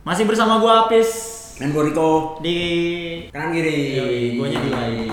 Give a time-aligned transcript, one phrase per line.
[0.00, 1.10] Masih bersama gua Apis
[1.60, 2.56] Dan gue Riko di
[3.28, 3.92] kanan kiri.
[3.92, 5.12] Yoi, guanya di lain.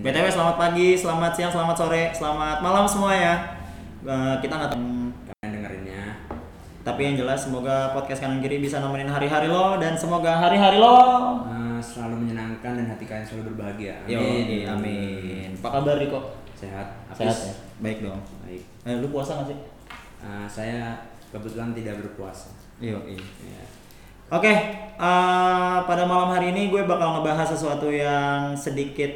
[0.00, 3.34] BTW selamat pagi, selamat siang, selamat sore, selamat malam semua ya.
[4.36, 4.84] Kita nggak tahu,
[5.32, 6.02] Kalian dengerinnya.
[6.80, 10.96] tapi yang jelas semoga podcast kanan kiri bisa nemenin hari-hari lo dan semoga hari-hari lo.
[11.46, 13.96] eh, selalu menyenangkan dan hati kalian selalu berbahagia.
[14.04, 15.56] Yoi, amin.
[15.56, 16.20] Apa kabar Riko?
[16.52, 17.00] Sehat.
[17.10, 17.48] Sehat Apis?
[17.48, 17.54] ya?
[17.80, 18.20] Baik dong.
[18.44, 18.60] Baik.
[18.84, 19.58] Eh, lu puasa nggak sih?
[20.20, 21.00] Eh, saya
[21.30, 22.50] kebetulan tidak berpuasa.
[22.82, 22.98] Iya.
[23.06, 23.64] Ya.
[24.30, 24.52] Oke,
[24.94, 29.10] eh, pada malam hari ini gue bakal ngebahas sesuatu yang sedikit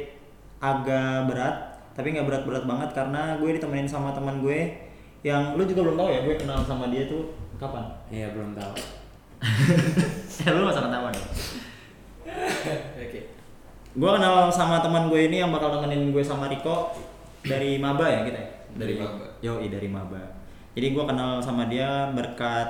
[0.59, 1.55] agak berat,
[1.95, 4.75] tapi nggak berat-berat banget karena gue ditemenin sama teman gue
[5.23, 7.87] yang lu juga belum tahu ya, gue kenal sama dia tuh kapan?
[8.11, 8.75] Iya belum tahu.
[10.43, 11.25] ya lu usah ketawa deh.
[12.99, 13.21] Oke.
[13.95, 16.91] Gue kenal sama teman gue ini yang bakal nemenin gue sama Riko
[17.39, 18.49] dari Maba ya kita ya?
[18.75, 19.25] Dari Maba.
[19.39, 20.34] Yoi dari Maba.
[20.75, 22.67] Jadi gue kenal sama dia berkat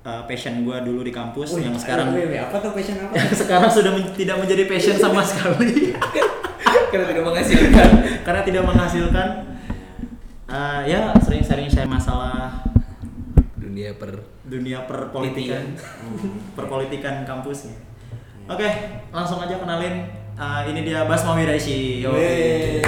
[0.00, 3.12] uh, passion gue dulu di kampus yang sekarang Wih, wih, apa tuh passion apa?
[3.12, 5.90] yang sekarang sudah men- tidak menjadi passion sama sekali
[6.88, 7.88] Karena tidak menghasilkan.
[8.26, 9.28] karena tidak menghasilkan
[10.44, 12.60] Eh, ya sering-sering share masalah
[13.56, 15.72] Dunia per dunia perpolitikan
[16.52, 17.72] perpolitikan kampusnya
[18.44, 18.68] oke
[19.08, 22.04] langsung aja kenalin Eh, ini dia Bas Mawiraishi.
[22.04, 22.84] Wih.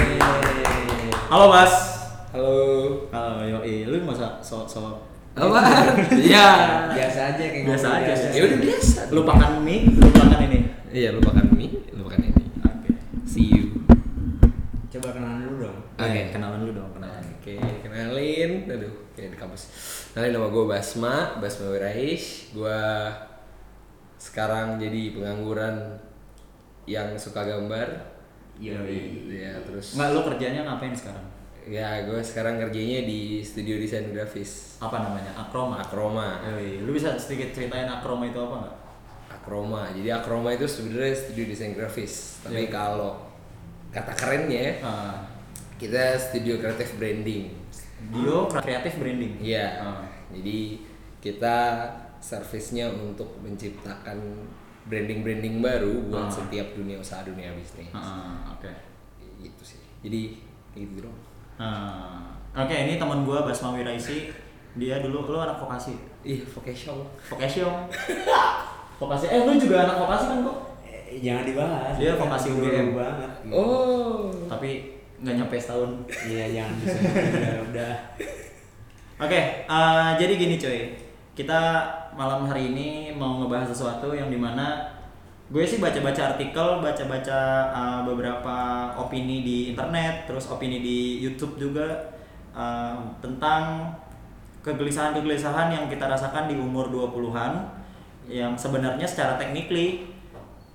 [1.25, 2.04] halo Bas
[2.35, 2.99] Halo.
[3.15, 4.91] halo yoi lu masa so so
[5.39, 5.55] Apa?
[6.11, 6.47] Iya.
[6.91, 8.11] Biasa aja kayak Biasa aja.
[8.35, 8.99] Ya udah biasa.
[9.07, 10.59] lupakan mie lupakan ini
[10.91, 12.43] Iya, lupakan ini, lupakan ini.
[12.59, 12.91] oke
[13.23, 13.87] See you.
[14.91, 15.79] Coba kenalan dulu dong.
[15.95, 16.11] Oke.
[16.11, 18.51] Eh, kenalan dulu dong kenalan Oke, kenalin.
[18.67, 19.61] Aduh, kayak di kampus.
[20.11, 22.51] Kenalin nama gue Basma, Basma Wiraish.
[22.51, 22.83] Gue
[24.19, 26.03] sekarang jadi pengangguran
[26.83, 28.11] yang suka gambar.
[28.59, 29.31] Yoi.
[29.31, 31.34] Ya, terus nggak lu kerjanya ngapain sekarang
[31.65, 36.27] ya gue sekarang kerjanya di studio desain grafis apa namanya akroma Akroma.
[36.45, 38.75] Yoi, lu bisa sedikit ceritain akroma itu apa nggak?
[39.35, 39.81] Akroma.
[39.93, 42.41] Jadi Akroma itu sebenarnya studio desain grafis.
[42.41, 42.71] Tapi Iya.
[42.71, 43.17] kalau
[43.89, 45.25] kata kerennya Ah,
[45.75, 47.49] kita studio kreatif branding.
[48.09, 49.41] Dio kreatif branding.
[49.41, 49.67] Iya.
[49.81, 50.01] Ah.
[50.33, 50.81] Jadi
[51.19, 51.57] kita
[52.17, 54.17] servisnya untuk menciptakan
[54.85, 56.33] branding-branding baru buat Ah.
[56.33, 57.89] setiap dunia usaha dunia bisnis.
[57.93, 58.69] Ah, oke.
[59.41, 59.81] Gitu sih.
[60.05, 60.41] Jadi
[60.73, 61.17] gitu dong.
[61.55, 64.31] Ah, oke ini teman gua Basma Wiraisi.
[64.75, 65.95] Dia dulu lu anak vokasi.
[66.27, 67.07] Ih, vocational.
[67.31, 67.87] Vokasi om.
[68.99, 69.25] vokasi.
[69.31, 70.57] Eh lu juga anak vokasi kan kok?
[70.83, 71.95] Eh, jangan dibahas.
[71.95, 72.91] Dia vokasi UGM.
[72.91, 73.31] banget.
[73.55, 74.27] Oh.
[74.51, 75.91] Tapi nggak nyampe setahun.
[76.27, 77.93] Iya jangan disebut udah, udah.
[79.15, 80.91] Oke, eh, jadi gini coy,
[81.39, 81.87] kita
[82.19, 84.94] malam hari ini mau ngebahas sesuatu yang di mana
[85.45, 87.39] gue sih baca-baca artikel, baca-baca
[87.69, 88.57] eh, beberapa
[88.97, 91.85] opini di internet, terus opini di YouTube juga
[92.51, 93.93] eh, tentang
[94.65, 97.61] kegelisahan-kegelisahan yang kita rasakan di umur 20-an
[98.25, 100.09] yang sebenarnya secara technically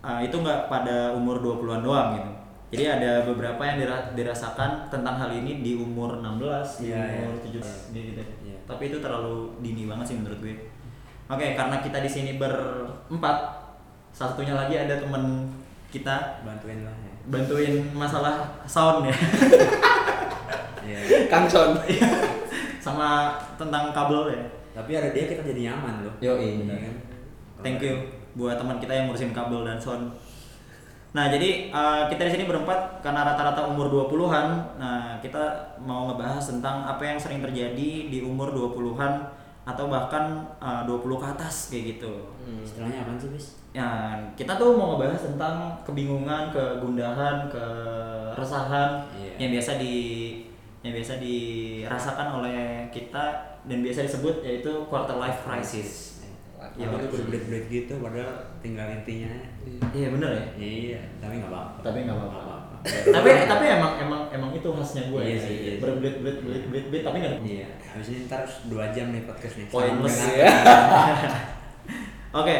[0.06, 2.30] eh, itu nggak pada umur 20-an doang gitu.
[2.70, 7.34] Jadi ada beberapa yang dira- dirasakan tentang hal ini di umur 16, di Iya, umur
[7.42, 7.58] iya.
[7.58, 8.22] 17 gitu.
[8.46, 8.56] Iya.
[8.62, 10.54] Tapi itu terlalu dini banget sih menurut gue.
[11.26, 13.59] Oke, karena kita di sini berempat,
[14.10, 15.48] salah satunya lagi ada temen
[15.90, 17.12] kita Bantuin lah ya.
[17.26, 19.14] bantuin masalah sound ya,
[20.90, 21.28] Iya.
[21.30, 21.76] Kangson.
[22.80, 24.42] sama tentang kabel ya.
[24.72, 26.14] Tapi ada dia kita jadi nyaman loh.
[26.18, 26.94] Yoi, Iya kan?
[27.60, 27.94] Thank you
[28.34, 30.10] buat teman kita yang ngurusin kabel dan sound.
[31.10, 34.78] Nah, jadi uh, kita di sini berempat karena rata-rata umur 20-an.
[34.78, 39.39] Nah, kita mau ngebahas tentang apa yang sering terjadi di umur 20-an
[39.70, 40.24] atau bahkan
[40.58, 42.12] uh, 20 ke atas kayak gitu.
[42.60, 43.46] Istilahnya apa sih bis?
[43.70, 43.86] Ya,
[44.34, 45.54] kita tuh mau ngebahas tentang
[45.86, 49.32] kebingungan, kegundahan, keresahan Iya.
[49.38, 49.94] yang biasa di
[50.80, 53.24] yang biasa dirasakan oleh kita
[53.68, 56.18] dan biasa disebut yaitu quarter life crisis.
[56.76, 59.32] Ya itu berbelit-belit gitu padahal tinggal intinya.
[59.92, 60.44] Iya bener ya.
[60.56, 61.78] Iya, tapi nggak apa-apa.
[61.84, 62.56] Tapi nggak apa-apa.
[63.14, 65.40] tapi tapi emang emang emang itu khasnya gue Iya ya.
[65.44, 68.42] sih, iya berbelit belit belit belit belit tapi nggak Iya, habis ini ntar
[68.72, 69.66] dua jam nih podcast nih.
[69.68, 70.16] Pointless.
[70.32, 70.48] Ya.
[72.40, 72.56] Oke,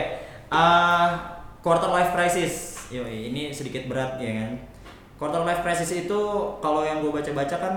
[0.50, 1.08] uh,
[1.64, 2.54] quarter life crisis.
[2.90, 4.52] Yo, ini sedikit berat ya kan.
[5.16, 6.20] Quarter life crisis itu
[6.58, 7.74] kalau yang gue baca-baca kan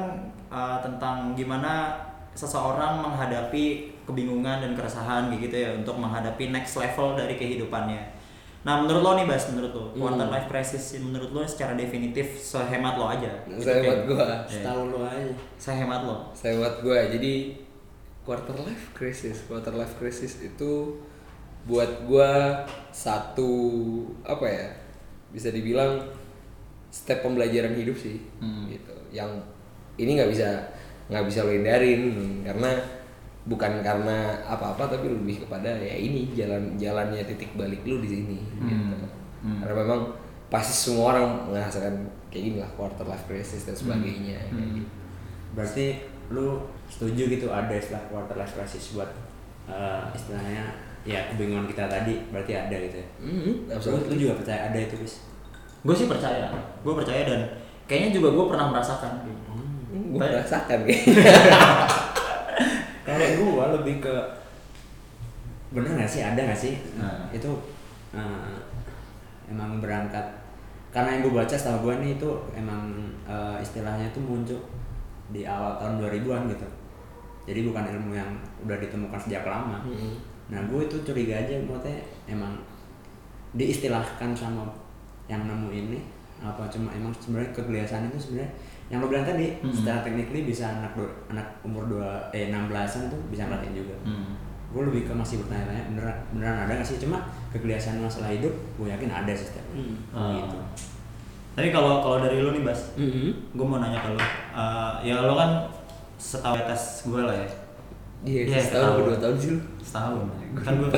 [0.49, 1.93] uh, tentang gimana
[2.33, 8.12] seseorang menghadapi kebingungan dan keresahan gitu ya untuk menghadapi next level dari kehidupannya.
[8.63, 10.31] Nah, menurut lo nih Bas, menurut lo quarter Hmm.
[10.31, 13.27] life crisis menurut lo secara definitif sehemat lo aja.
[13.43, 14.07] Gitu, Saya buat Ken.
[14.07, 14.27] gua.
[14.47, 14.61] Iya.
[14.63, 15.33] Tahu lo aja.
[15.59, 16.15] Sehemat lo.
[16.31, 17.33] Saya buat gue jadi
[18.23, 19.43] quarter life crisis.
[19.45, 20.95] Quarter life crisis itu
[21.63, 22.31] buat gue
[22.89, 23.51] satu
[24.23, 24.67] apa ya
[25.29, 25.99] bisa dibilang
[26.87, 28.67] step pembelajaran hidup sih Hmm.
[28.67, 28.95] gitu.
[29.11, 29.43] Yang
[29.95, 30.49] ini nggak bisa
[31.03, 32.01] nggak bisa lo hindarin
[32.41, 32.71] karena
[33.45, 38.37] bukan karena apa-apa tapi lebih kepada ya ini jalan jalannya titik balik lu di sini
[38.55, 38.67] Hmm.
[38.67, 39.07] gitu.
[39.43, 39.59] Hmm.
[39.59, 39.99] karena memang
[40.47, 41.91] pasti semua orang merasakan
[42.27, 44.73] kayak gini lah quarter life crisis dan sebagainya kayak Hmm.
[44.73, 44.89] gitu.
[45.53, 45.85] Berarti
[46.29, 46.47] lu
[46.87, 49.11] setuju gitu ada istilah quarter life crisis buat
[49.65, 50.63] eh, istilahnya
[51.03, 53.07] ya kebingungan kita tadi berarti ada gitu ya.
[53.19, 54.07] Lu, absolutely.
[54.07, 55.19] lu juga percaya ada itu bis?
[55.79, 56.47] gue sih percaya
[56.79, 57.41] gue percaya dan
[57.83, 59.35] kayaknya juga gue pernah merasakan gue
[60.15, 60.31] Baik.
[60.31, 60.79] merasakan
[63.13, 64.15] Kalau gua lebih ke
[65.73, 66.21] bener nggak sih?
[66.25, 66.73] Ada nggak sih?
[66.97, 67.29] Nah.
[67.29, 67.49] itu
[68.13, 68.57] eh,
[69.49, 70.25] emang berangkat.
[70.93, 72.85] Karena yang gue baca setahu gue nih itu emang
[73.25, 74.61] eh, istilahnya itu muncul
[75.33, 76.67] di awal tahun 2000-an gitu.
[77.49, 78.29] Jadi bukan ilmu yang
[78.65, 79.81] udah ditemukan sejak lama.
[79.85, 80.33] Mhm.
[80.51, 82.51] nah gue itu curiga aja maksudnya emang
[83.55, 84.67] diistilahkan sama
[85.31, 85.99] yang nemu ini
[86.43, 88.51] apa cuma emang sebenarnya kegelisahan itu sebenarnya
[88.93, 89.73] yang lo bilang tadi Mhm.
[89.73, 94.37] secara technically bisa anak do- anak umur dua eh 16-an tuh bisa ngelakuin juga Hmm.
[94.69, 97.17] gue lebih ke masih bertanya-tanya beneran beneran ada gak sih cuma
[97.49, 99.65] kegelisahan masalah hidup gue yakin ada sih setiap.
[100.11, 100.33] Ah.
[100.35, 100.57] gitu
[101.51, 103.53] Tapi kalau kalau dari lu nih Bas, Mhm.
[103.53, 104.17] gue mau nanya ke lu.
[104.17, 105.69] Eh, ya lu kan
[106.15, 107.45] setahun di atas gue lah ya.
[108.23, 108.89] Iya, Iya, setahun setahun.
[108.89, 109.59] atau dua tahun sih lu.
[109.79, 110.25] Setahun.
[110.55, 110.89] Kan gue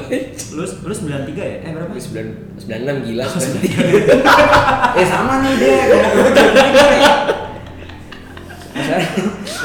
[0.54, 1.58] lu lu 93 ya?
[1.60, 1.90] Eh berapa?
[1.90, 3.24] Lu sembilan sembilan enam gila.
[4.96, 5.80] eh sama nih dia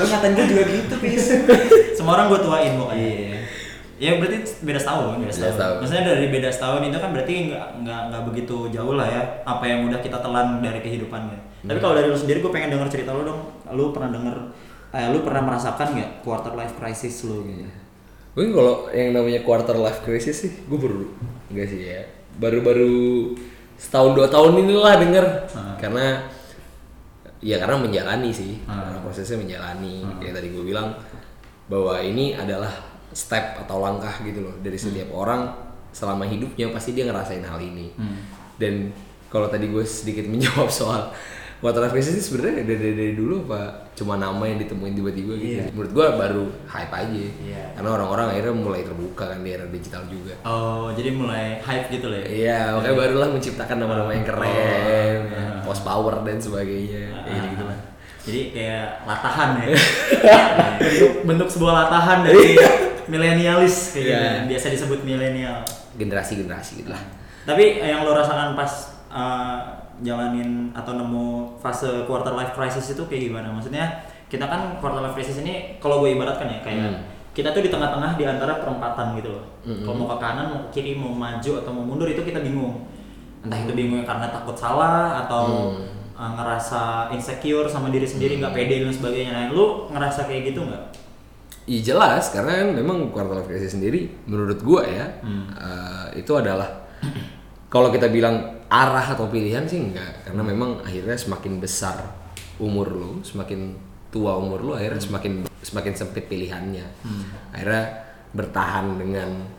[0.00, 1.24] lo ngatain gue juga gitu pis
[1.96, 3.04] Semua orang gue tuain pokoknya.
[3.04, 3.38] iya
[4.00, 5.54] Ya berarti beda setahun, beda setahun.
[5.54, 5.76] setahun.
[5.84, 9.60] Maksudnya dari beda setahun itu kan berarti nggak nggak nggak begitu jauh lah ya apa
[9.62, 11.36] yang udah kita telan dari kehidupannya.
[11.60, 13.40] Tapi kalau dari lu sendiri gue pengen denger cerita lu dong.
[13.68, 14.36] Lu pernah denger
[14.90, 17.68] eh, lu pernah merasakan nggak quarter life crisis lu gitu?
[18.32, 21.04] Mungkin kalau yang namanya quarter life crisis sih, gue baru
[21.52, 22.00] enggak sih ya.
[22.40, 23.36] Baru-baru
[23.76, 25.76] setahun dua tahun inilah denger Ah.
[25.76, 26.24] karena
[27.40, 28.84] ya karena menjalani sih, Ah.
[28.86, 30.04] karena prosesnya menjalani.
[30.20, 30.92] Kayak tadi gue bilang
[31.66, 32.70] bahwa ini adalah
[33.10, 35.50] step atau langkah gitu loh dari setiap orang
[35.90, 37.90] selama hidupnya pasti dia ngerasain hal ini.
[37.98, 38.20] Hmm.
[38.60, 38.94] Dan
[39.26, 41.10] kalau tadi gue sedikit menjawab soal
[41.60, 45.32] Water Life Crisis ini sebenarnya dari, dari, dari dulu apa cuma nama yang ditemuin tiba-tiba
[45.36, 45.60] gitu.
[45.60, 45.64] Iya.
[45.76, 47.20] Menurut gue baru hype aja.
[47.36, 47.62] Iya.
[47.76, 50.32] Karena orang-orang akhirnya mulai terbuka kan di era digital juga.
[50.40, 52.26] Oh, jadi mulai hype gitu lah ya?
[52.32, 55.36] Iya, makanya barulah menciptakan nama-nama yang keren, Oh.
[55.36, 57.50] ya, post power dan sebagainya, kayak Ah.
[57.52, 57.78] gitu lah.
[58.20, 59.66] Jadi kayak latahan ya.
[60.80, 62.56] bentuk, bentuk sebuah latahan dari
[63.04, 64.16] milenialis kayak Iya.
[64.16, 64.48] gitu.
[64.56, 65.60] Biasa disebut milenial.
[65.96, 67.02] Generasi-generasi gitu lah.
[67.44, 68.72] Tapi yang lo rasakan pas
[69.12, 71.26] uh, jalanin atau nemu
[71.58, 73.48] fase quarter life crisis itu kayak gimana?
[73.52, 73.84] Maksudnya
[74.26, 77.00] kita kan quarter life crisis ini kalau gue ibaratkan ya kayak Hmm.
[77.30, 79.44] kita tuh di tengah-tengah di antara perempatan gitu loh.
[79.62, 79.82] Hmm.
[79.82, 82.84] Kalau mau ke kanan, mau ke kiri, mau maju atau mau mundur itu kita bingung.
[83.40, 85.86] Entah itu bingung karena takut salah atau Hmm.
[86.20, 89.32] uh, ngerasa insecure sama diri sendiri nggak pede dan sebagainya.
[89.32, 90.84] Nah, lu ngerasa kayak gitu nggak?
[91.64, 95.48] Iya jelas, karena kan memang quarter life crisis sendiri menurut gua ya Hmm.
[95.54, 96.66] eh, itu adalah
[97.66, 101.98] kalau kita bilang arah atau pilihan sih enggak, karena memang akhirnya semakin besar
[102.62, 103.74] umur lu, semakin
[104.14, 106.86] tua umur lu akhirnya semakin semakin sempit pilihannya.
[107.50, 107.84] Akhirnya
[108.30, 109.58] bertahan dengan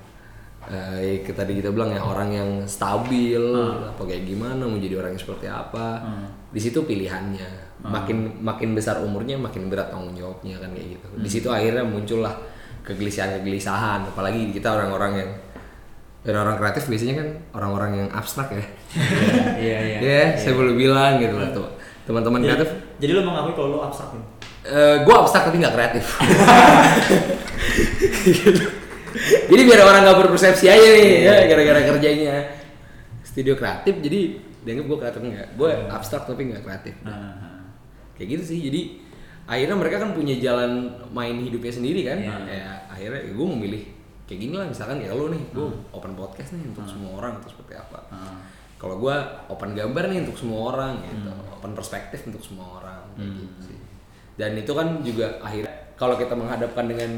[0.61, 5.17] eh kayak tadi kita bilang ya orang yang stabil apa kayak gimana mau jadi orang
[5.17, 6.07] yang seperti apa.
[6.07, 6.27] Hmm.
[6.51, 7.71] Di situ pilihannya.
[7.81, 11.07] Makin makin besar umurnya makin berat tanggung jawabnya kan kayak gitu.
[11.17, 12.37] Di situ akhirnya muncullah
[12.85, 15.31] kegelisahan-kegelisahan apalagi kita orang-orang yang
[16.21, 18.63] dan orang kreatif biasanya kan orang-orang yang abstrak ya.
[19.57, 21.67] iya iya Ya, saya boleh bilang gitu lah tuh.
[22.05, 24.25] Teman-teman kreatif jadi lu mengakui kalau lu abstrak gitu?
[24.61, 26.05] Eh, gue abstrak tapi nggak kreatif.
[29.51, 32.35] jadi biar orang nggak berpersepsi aja nih ya gara-gara kerjanya
[33.25, 34.19] studio kreatif jadi
[34.61, 35.47] dianggap gue kreatif nggak.
[35.57, 36.93] Gue abstrak tapi nggak kreatif.
[37.01, 37.49] Nah,
[38.13, 38.59] Kayak gitu sih.
[38.61, 38.81] Jadi
[39.49, 42.21] akhirnya mereka kan punya jalan main hidupnya sendiri kan.
[42.21, 42.35] Iya.
[42.45, 43.81] Ya, akhirnya gue memilih
[44.31, 47.51] kayak gini lah misalkan ya lo nih gue open podcast nih untuk semua orang atau
[47.51, 47.99] seperti apa.
[48.07, 48.39] Ah.
[48.79, 53.27] Kalau gue open gambar nih untuk semua orang gitu, open perspektif untuk semua orang kayak
[53.27, 53.37] Hmm.
[53.37, 53.77] gitu sih.
[54.33, 57.11] Dan itu kan juga akhirnya kalau kita menghadapkan dengan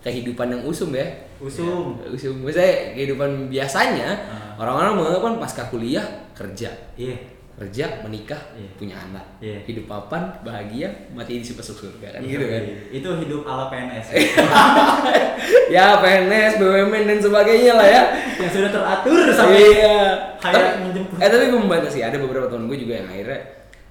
[0.00, 1.04] kehidupan yang usum ya,
[1.40, 1.98] Usum.
[1.98, 4.54] ya, usum, misalnya kehidupan biasanya Ah.
[4.56, 7.18] orang-orang menganggap kan pasca kuliah kerja, Iya.
[7.54, 8.66] Kerja menikah Iya.
[8.74, 9.62] punya anak, Iya.
[9.62, 12.62] hidup papan bahagia mati di masuk surga kan gitu kan.
[12.90, 14.06] Itu hidup ala PNS.
[15.74, 18.02] ya PNS, BUMN dan sebagainya lah ya.
[18.36, 19.98] yang sudah teratur sampai iya.
[20.36, 21.16] kayak Tapi- menjemput.
[21.16, 21.44] eh tapi
[21.88, 23.40] sih ada beberapa temen gue juga yang akhirnya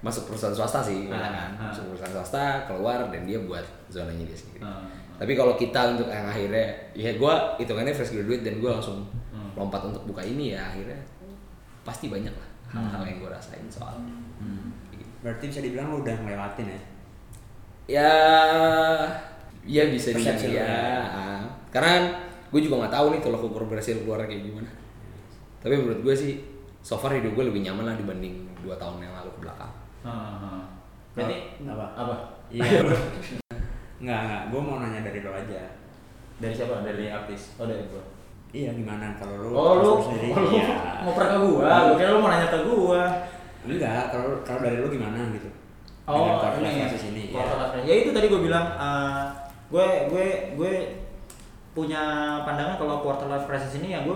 [0.00, 1.48] masuk perusahaan swasta sih Ah, kan ah.
[1.72, 4.84] masuk perusahaan swasta keluar dan dia buat zonanya dia sendiri Ah.
[5.16, 9.50] tapi kalau kita untuk yang akhirnya ya gue hitungannya fresh graduate dan gue langsung Hmm.
[9.56, 11.00] lompat untuk buka ini ya akhirnya
[11.80, 13.96] pasti banyak lah hal-hal yang gue rasain soal
[14.34, 14.74] Hmm.
[15.22, 16.80] berarti bisa dibilang lu udah ngelewatin ya
[17.86, 18.10] ya
[19.64, 20.60] Iya bisa dibilang ya.
[20.60, 20.76] ya.
[21.72, 22.12] Karena
[22.52, 24.68] gue juga nggak tahu nih kalau ukur berhasil keluar kayak gimana.
[25.58, 26.32] Tapi menurut gue sih
[26.84, 29.72] so far hidup gue lebih nyaman lah dibanding dua tahun yang lalu ke belakang.
[30.04, 30.60] Heeh.
[31.16, 31.86] Berarti Apa?
[31.96, 32.14] Apa?
[32.52, 32.84] Iya.
[34.04, 34.42] Enggak, enggak.
[34.52, 35.60] Gue mau nanya dari lo aja.
[36.36, 36.84] Dari siapa?
[36.84, 37.56] Dari artis.
[37.56, 38.04] Oh dari gua.
[38.54, 40.30] Iya gimana kalau lu Oh lu, sendiri?
[40.30, 40.66] oh, lu Iya.
[41.02, 43.02] ngoper ke gua, gua kira lu mau nanya ke gua.
[43.66, 45.50] Enggak, kalau kalau dari lu gimana gitu?
[46.06, 46.86] Oh, ini ya.
[46.86, 47.22] crisis ini.
[47.34, 47.42] ya.
[47.82, 49.22] Ya itu tadi gue bilang, eh,
[49.72, 50.72] gue gue gue
[51.72, 52.02] punya
[52.44, 54.12] pandangan kalau quarter life crisis ini ya gue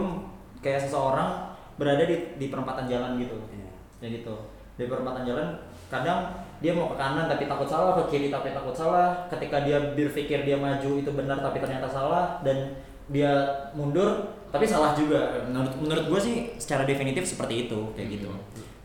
[0.61, 1.49] kayak seseorang
[1.80, 3.35] berada di di perempatan jalan gitu.
[3.50, 3.71] Iya.
[4.04, 4.37] Ya gitu.
[4.76, 5.49] Di perempatan jalan
[5.88, 6.28] kadang
[6.61, 9.26] dia mau ke kanan tapi takut salah, ke kiri tapi takut salah.
[9.33, 12.76] Ketika dia berpikir dia maju itu benar tapi ternyata salah dan
[13.09, 13.33] dia
[13.73, 15.45] mundur tapi salah juga.
[15.49, 18.33] Menurut menurut gue sih secara definitif seperti itu kayak gitu.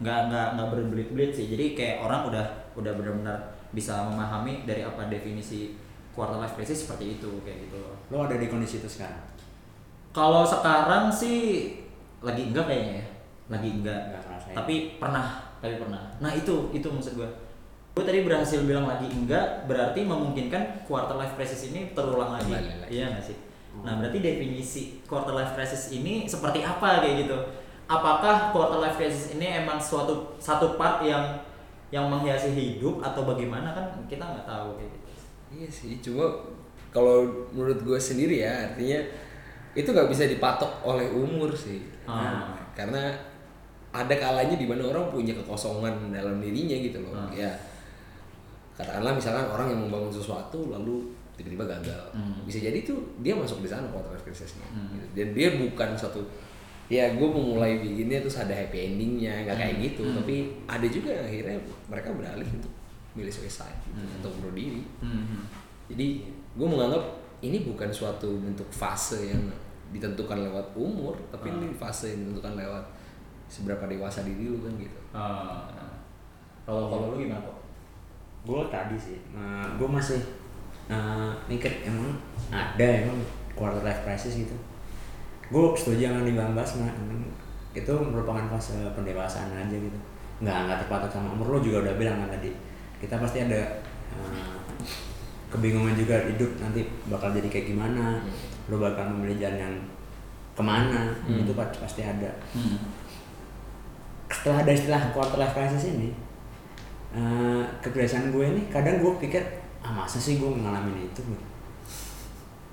[0.04, 1.48] Nggak nggak nggak berbelit-belit sih.
[1.48, 3.38] Jadi kayak orang udah udah benar-benar
[3.72, 5.74] bisa memahami dari apa definisi
[6.14, 7.82] quarter life crisis seperti itu kayak gitu.
[8.12, 9.24] Lo ada di kondisi itu sekarang?
[10.14, 11.74] Kalau sekarang sih
[12.22, 13.08] lagi enggak kayaknya ya.
[13.50, 14.00] Lagi enggak.
[14.12, 14.56] Enggak ngerasain.
[14.56, 15.28] Tapi pernah,
[15.58, 16.02] tapi pernah.
[16.22, 17.30] Nah, itu itu maksud gua.
[17.94, 22.50] Gue tadi berhasil bilang lagi enggak, berarti memungkinkan quarter life crisis ini terulang lagi.
[22.90, 23.38] Iya nggak sih?
[23.82, 27.38] Nah, berarti definisi quarter life crisis ini seperti apa kayak gitu?
[27.90, 31.42] Apakah quarter life crisis ini emang suatu satu part yang
[31.90, 35.10] yang menghiasi hidup atau bagaimana kan kita nggak tahu kayak gitu.
[35.54, 36.26] Iya sih, cuma
[36.90, 38.98] kalau menurut gue sendiri ya artinya
[39.78, 41.86] itu nggak bisa dipatok oleh umur sih.
[42.10, 42.14] Ah.
[42.18, 43.14] Nah, karena
[43.94, 47.14] ada kalanya di mana orang punya kekosongan dalam dirinya gitu loh.
[47.14, 47.30] Ah.
[47.30, 47.50] Ya
[48.74, 52.04] katakanlah misalkan orang yang membangun sesuatu lalu tiba-tiba gagal.
[52.14, 52.46] Hmm.
[52.46, 54.66] Bisa jadi tuh dia masuk di sana quarter life crisisnya.
[54.70, 54.94] Hmm.
[54.94, 55.06] Gitu.
[55.18, 56.22] Dan dia bukan suatu
[56.88, 59.84] ya gue memulai bikinnya terus ada happy endingnya nggak kayak Hmm.
[59.84, 60.16] gitu Hmm.
[60.20, 60.36] tapi
[60.68, 62.70] ada juga yang akhirnya mereka beralih untuk
[63.14, 64.20] milih suicide gitu, Hmm.
[64.20, 65.48] atau bunuh diri Hmm.
[65.88, 66.22] jadi
[66.54, 67.04] gue menganggap
[67.40, 69.42] ini bukan suatu bentuk fase yang
[69.90, 71.56] ditentukan lewat umur, tapi Ah.
[71.56, 72.84] ini fase yang ditentukan lewat
[73.48, 75.00] seberapa dewasa diri lu kan gitu.
[75.14, 75.64] Ah.
[76.64, 77.58] Kalau kalau lu gimana kok?
[78.44, 80.20] Gue tadi sih, nah, gue masih
[80.94, 82.14] uh, mikir emang
[82.54, 83.18] ada emang
[83.58, 84.54] quarter life crisis gitu.
[85.50, 87.26] Gue setuju dengan dibahas nah, emang
[87.74, 89.98] itu merupakan fase pendewasaan aja gitu.
[90.46, 92.54] Nggak nggak terpatok sama umur lo juga udah bilang kan tadi.
[93.02, 93.82] Kita pasti ada
[94.14, 94.58] uh,
[95.50, 98.22] kebingungan juga hidup nanti bakal jadi kayak gimana.
[98.70, 99.76] Lo bakal memilih jalan yang
[100.54, 101.42] ke mana Hmm.
[101.42, 102.30] itu pasti ada.
[102.54, 102.78] Hmm.
[104.34, 106.10] setelah ada istilah quarter life crisis ini
[107.14, 109.40] eh, kebiasaan gue ini kadang gue pikir
[109.84, 111.22] ah masa sih gue ngalamin itu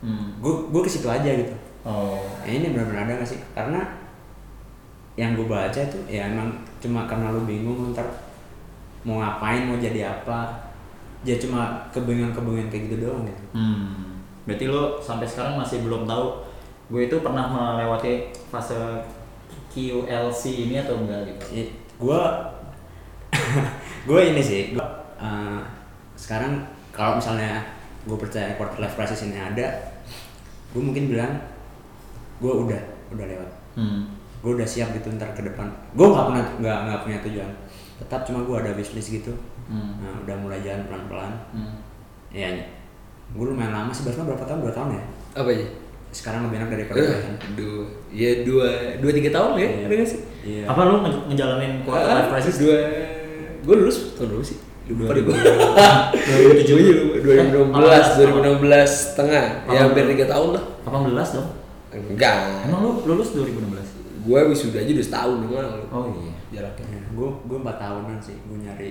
[0.01, 0.33] Hmm.
[0.41, 2.21] gue gue ke situ aja gitu Oh.
[2.41, 3.81] ya ini benar-benar ada gak sih karena
[5.13, 8.05] yang gue baca tuh ya emang cuma karena lu bingung ntar
[9.01, 10.49] mau ngapain mau jadi apa
[11.21, 14.25] ya cuma kebingungan-kebingungan kayak gitu doang gitu Hmm.
[14.49, 16.49] Berarti lo sampai sekarang masih belum tahu
[16.89, 18.77] gue itu pernah melewati fase
[19.69, 21.45] QLC ini atau enggak gitu?
[21.55, 21.65] Ya,
[21.97, 22.21] gue
[24.09, 24.85] gue ini sih gua,
[25.17, 25.61] eh,
[26.17, 27.63] sekarang kalau misalnya
[28.01, 29.67] gue percaya quarter life crisis ini ada
[30.71, 31.33] gue mungkin bilang
[32.37, 32.81] gue udah
[33.11, 34.03] udah lewat Hmm.
[34.41, 37.51] gue udah siap gitu ntar ke depan gue nggak pernah nggak nggak punya tujuan
[37.97, 39.31] tetap cuma gue ada wishlist gitu
[39.65, 39.95] Hmm.
[39.97, 41.75] nah, udah mulai jalan pelan pelan Hmm.
[42.29, 42.51] ya
[43.31, 45.67] gue lumayan lama sih Basma berapa tahun dua tahun ya Apa aja?
[46.11, 48.67] sekarang lebih enak dari Eh, kerjaan dua, ya dua,
[48.99, 49.87] dua tiga tahun ya, Iya.
[49.87, 50.21] ada nggak sih?
[50.43, 52.57] iya Apa lu nge- ngejalanin quarter life crisis?
[52.59, 52.79] Dua,
[53.63, 54.59] gue lulus tahun dulu sih.
[54.91, 55.07] Gue.
[55.07, 56.75] 2007.
[57.23, 60.65] Iya, 2016, Eh, 2016 setengah, ya hampir tiga tahun lah.
[60.83, 61.49] 18 dong.
[61.91, 62.67] Enggak.
[62.67, 63.87] Emang lu lulus 2016?
[64.21, 65.85] Gue wisuda aja udah setahun yang lalu.
[65.89, 66.33] Oh iya.
[66.51, 66.99] Jaraknya.
[67.11, 68.91] gue gue empat tahunan sih gue nyari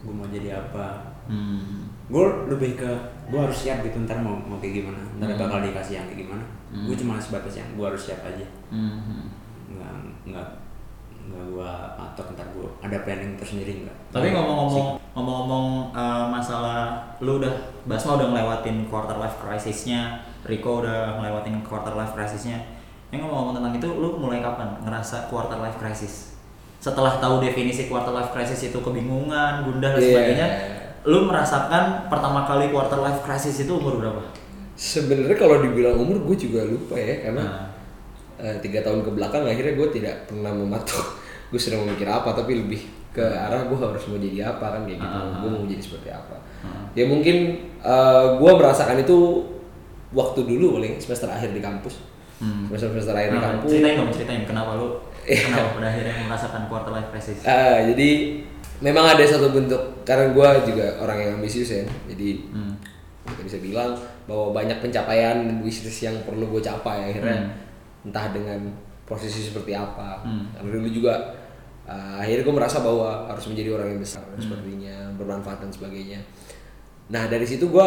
[0.00, 1.86] gue mau jadi apa Hmm.
[2.08, 2.90] gue lebih ke
[3.28, 5.38] gue harus siap gitu ntar mau mau kayak gimana ntar Hmm.
[5.38, 6.86] bakal dikasih yang kayak gimana Hmm.
[6.86, 9.30] gue cuma sebatas yang gue harus siap aja Hmm.
[9.68, 9.92] nggak
[10.26, 10.46] nggak
[11.30, 17.38] nggak gue patok ntar gue ada planning tersendiri nggak Tapi ngomong-ngomong ngomong-ngomong eh, masalah lu
[17.38, 22.60] udah Basma udah ngelewatin quarter life crisisnya, Rico udah ngelewatin quarter life crisisnya.
[23.08, 26.36] Yang ngomong-ngomong tentang itu, lu mulai kapan ngerasa quarter life crisis?
[26.78, 30.06] Setelah tahu definisi quarter life crisis itu kebingungan, gundah dan Iya.
[30.06, 30.46] sebagainya,
[31.04, 34.22] lu merasakan pertama kali quarter life crisis itu umur berapa?
[34.74, 37.64] Sebenarnya kalau dibilang umur gue juga lupa ya karena Nah.
[38.40, 41.19] eh, tiga tahun ke belakang akhirnya gue tidak pernah mematok
[41.50, 42.80] gue sedang memikir apa tapi lebih
[43.10, 45.34] ke arah gue harus mau jadi apa kan kayak gitu Ah.
[45.36, 46.86] gue mau jadi seperti apa Ah.
[46.92, 47.36] ya mungkin
[47.76, 49.16] eh, gue merasakan itu
[50.10, 52.06] waktu dulu paling semester akhir di kampus
[52.38, 52.64] Hmm.
[52.66, 54.88] semester semester akhir di Nah, kampus ceritain dong, ceritain kenapa lu
[55.44, 57.44] kenapa pada akhirnya merasakan quarter life crisis?
[57.44, 58.40] Ah, jadi
[58.80, 62.72] memang ada satu bentuk karena gue juga orang yang ambisius ya jadi Hmm.
[63.26, 63.92] kita bisa bilang
[64.24, 67.52] bahwa banyak pencapaian dan wishlist yang perlu gue capai akhirnya
[68.00, 68.56] entah dengan
[69.04, 70.48] posisi seperti apa Hmm.
[70.54, 71.14] karena dulu juga
[71.90, 76.22] uh, akhirnya gue merasa bahwa harus menjadi orang yang besar dan sepertinya bermanfaat dan sebagainya.
[77.10, 77.86] Nah dari situ gue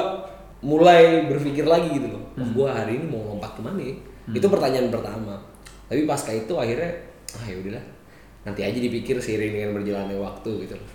[0.63, 2.23] mulai berpikir lagi gitu loh.
[2.35, 3.95] Oh, gue hari ini mau lompat ke mana ya?
[4.31, 5.35] itu pertanyaan pertama.
[5.91, 6.91] Tapi pasca itu akhirnya
[7.35, 7.85] ah ya udahlah.
[8.43, 10.89] Nanti aja dipikir seiring dengan berjalannya waktu gitu loh.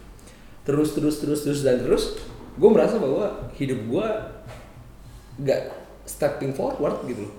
[0.65, 2.17] Terus terus terus terus dan terus
[2.57, 4.09] gue merasa bahwa hidup gue
[5.45, 5.61] nggak
[6.09, 7.35] stepping forward gitu loh.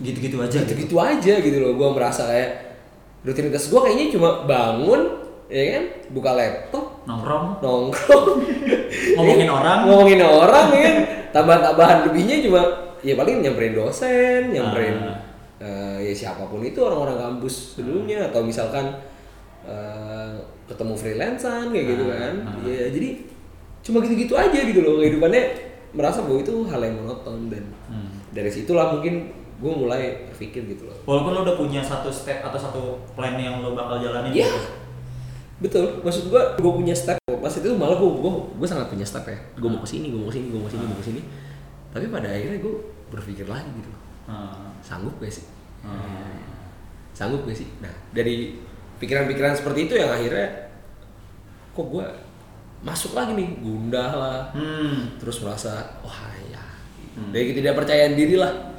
[0.00, 0.74] Gitu-gitu aja gitu.
[0.74, 1.78] gitu-gitu aja gitu loh.
[1.78, 2.69] Gue merasa kayak
[3.20, 5.00] rutinitas gue kayaknya cuma bangun
[5.46, 5.84] ya kan?
[6.08, 7.04] Buka laptop.
[7.04, 8.26] Nongkrong, nongkrong.
[9.16, 9.78] Ngomongin orang.
[9.84, 10.96] ngomongin orang ya kan?
[11.30, 12.60] Tambahan-tambahan lebihnya cuma
[13.00, 15.16] ya paling nyamperin dosen nyamperin Ah.
[15.58, 18.28] eh, ya siapa pun itu orang-orang kampus sebelumnya.
[18.28, 18.94] Atau misalkan
[19.62, 20.32] eh,
[20.66, 22.34] ketemu freelancer kayak gitu Ah, kan.
[22.46, 22.56] Ah.
[22.64, 23.08] ya jadi
[23.80, 24.98] cuma gitu-gitu aja gitu loh.
[24.98, 25.42] Kehidupannya
[25.90, 28.22] merasa bahwa itu hal yang monoton dan Hmm.
[28.30, 32.56] dari situlah mungkin gue mulai berpikir gitu loh Walaupun lo udah punya satu step atau
[32.56, 34.48] satu plan yang lo bakal jalanin Iya.
[34.48, 34.60] gitu.
[35.60, 39.22] betul maksud gua gue punya step pas itu malah gue gue gue sangat punya step
[39.22, 40.98] ya gue mau ke sini gue mau ke sini gue mau ke sini gue mau
[40.98, 41.20] ke sini
[41.90, 42.74] tapi pada akhirnya gue
[43.08, 43.92] berpikir lagi gitu
[44.24, 44.70] Hmm.
[44.80, 45.42] sanggup gak sih
[45.82, 46.38] Hmm.
[47.10, 48.56] sanggup gak sih nah dari
[48.96, 50.70] pikiran-pikiran seperti itu yang akhirnya
[51.70, 52.06] kok gue
[52.80, 55.18] masuk lagi nih gundah lah Hmm.
[55.18, 55.68] terus merasa
[56.00, 56.62] wah ya
[57.12, 57.28] Hmm.
[57.30, 58.69] dari ketidakpercayaan diri lah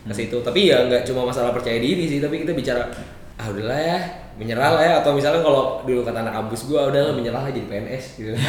[0.00, 2.88] ke situ tapi ya nggak cuma masalah percaya diri sih tapi kita bicara
[3.36, 3.98] ah udahlah ya
[4.40, 7.68] menyerah lah ya atau misalnya kalau dulu kata anak kampus gue udahlah menyerah lah jadi
[7.68, 8.32] PNS gitu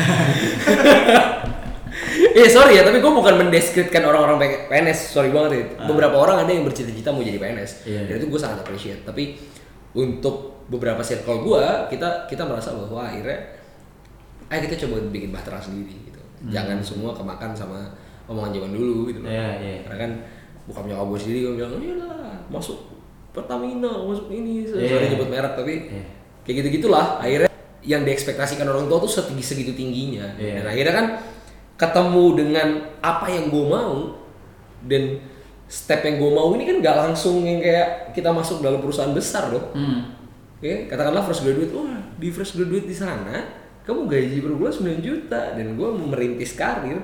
[2.31, 4.39] Iya sorry ya, tapi gue bukan mendeskripsikan orang-orang
[4.72, 5.63] PNS, sorry banget ya.
[5.91, 8.01] Beberapa orang ada yang bercita-cita mau jadi PNS, Iya.
[8.08, 9.03] dan itu gue sangat appreciate.
[9.03, 9.36] Tapi
[9.91, 13.60] untuk beberapa circle gue, kita kita merasa bahwa akhirnya,
[14.48, 16.20] ayo kita coba bikin bahtera sendiri gitu.
[16.48, 17.91] Jangan semua kemakan sama
[18.31, 19.27] omongan zaman dulu gitu loh.
[19.27, 19.75] Iya, iya.
[19.84, 20.12] Karena kan
[20.70, 22.77] bukan nyokap gue sendiri gue bilang, iya lah masuk
[23.32, 26.03] Pertamina, masuk ini, sorry nyebut merek tapi Iya.
[26.44, 27.15] kayak gitu gitulah.
[27.24, 27.48] Akhirnya
[27.79, 30.36] yang diekspektasikan orang tua tuh setinggi segitu tingginya.
[30.36, 30.59] Iya.
[30.59, 31.07] Dan akhirnya kan
[31.79, 32.68] ketemu dengan
[33.00, 34.20] apa yang gue mau
[34.83, 35.24] dan
[35.72, 39.48] step yang gue mau ini kan gak langsung yang kayak kita masuk dalam perusahaan besar
[39.48, 39.72] loh.
[39.72, 40.12] Hmm.
[40.59, 43.48] Ya, katakanlah fresh graduate, wah di fresh graduate di sana
[43.81, 47.01] kamu gaji per bulan 9 juta dan gue merintis karir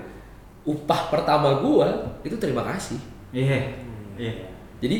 [0.61, 1.87] upah pertama gue
[2.27, 2.99] itu terima kasih.
[3.29, 3.57] Iya.
[4.15, 4.33] Iya.
[4.79, 4.97] Jadi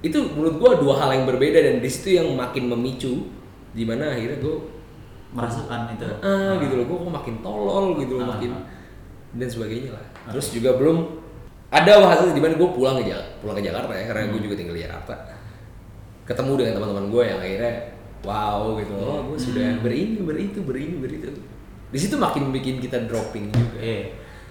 [0.00, 3.26] itu menurut gue dua hal yang berbeda dan di situ yang makin memicu
[3.72, 4.56] di mana akhirnya gue
[5.26, 6.06] Merasakan itu.
[6.22, 6.84] ah gitu loh.
[6.86, 8.30] Gue kok makin tolol gitu loh Ah.
[8.34, 8.50] makin
[9.34, 10.04] dan sebagainya lah.
[10.30, 10.98] Terus juga belum
[11.68, 14.54] ada hasil di mana gue pulang ke Jak- pulang ke Jakarta ya karena gue juga
[14.54, 15.14] tinggal di Jakarta.
[16.24, 17.72] Ketemu dengan teman-teman gue yang akhirnya
[18.24, 21.30] wow gitu oh gue sudah berini beritu berini beritu
[21.86, 23.78] di situ makin bikin kita dropping juga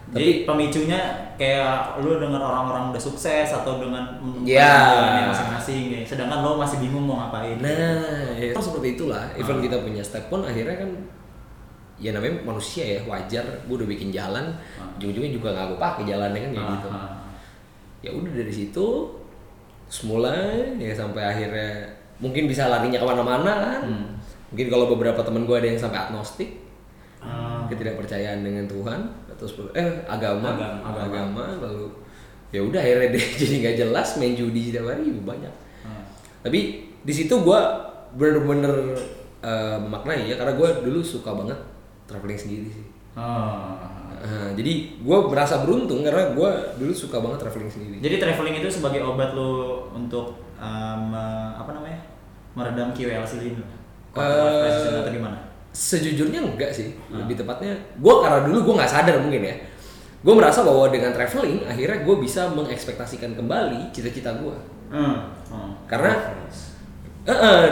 [0.06, 1.00] Tapi- Jadi pemicunya
[1.34, 5.26] kayak lu dengan orang-orang udah sukses atau dengan menemukan Iya.
[5.28, 6.02] masing-masing ya.
[6.06, 7.58] Sedangkan lo masih bingung mau ngapain.
[7.58, 9.26] Nah, ya, seperti itulah.
[9.34, 9.62] Even Ah.
[9.62, 10.90] kita punya step pun akhirnya kan
[11.98, 13.42] ya namanya manusia ya wajar.
[13.66, 14.86] Gue udah bikin jalan, Ah.
[14.96, 16.90] ujung-ujungnya juga nggak gue pakai jalannya kan kayak Ah, gitu.
[18.02, 18.88] Ya udah dari situ
[19.88, 20.34] semula
[20.76, 21.82] ya sampai akhirnya
[22.18, 23.82] mungkin bisa larinya ke mana-mana kan.
[23.84, 24.08] Hmm.
[24.54, 26.62] Mungkin kalau beberapa teman gue ada yang sampai agnostik,
[27.66, 29.02] ketidakpercayaan dengan Tuhan
[29.36, 31.88] atau seperti- eh agama, Agama, agama, lalu
[32.50, 36.02] ya udah akhirnya dia jadi nggak jelas main judi setiap hari juga banyak Ah.
[36.42, 36.60] tapi
[37.00, 37.60] di situ gue
[38.14, 38.72] bener-bener
[39.40, 41.60] eh, memaknai ya karena gue dulu suka banget
[42.06, 43.76] traveling sendiri sih Ah.
[44.18, 48.70] Eh, jadi gue merasa beruntung karena gue dulu suka banget traveling sendiri Jadi traveling itu
[48.70, 49.52] sebagai obat lo
[49.92, 51.12] untuk um,
[51.54, 52.00] apa namanya?
[52.52, 53.60] meredam QLC ini.
[54.16, 55.45] Eh, atau gimana?
[55.76, 57.20] Sejujurnya enggak sih Hmm.
[57.22, 59.56] lebih tepatnya gue karena dulu gue nggak sadar mungkin ya
[60.24, 64.56] gue merasa bahwa dengan traveling akhirnya gue bisa mengekspektasikan kembali cita-cita gue
[64.88, 65.18] Hmm.
[65.46, 65.72] Hmm.
[65.86, 66.32] Karena-
[67.24, 67.68] Eh, eh,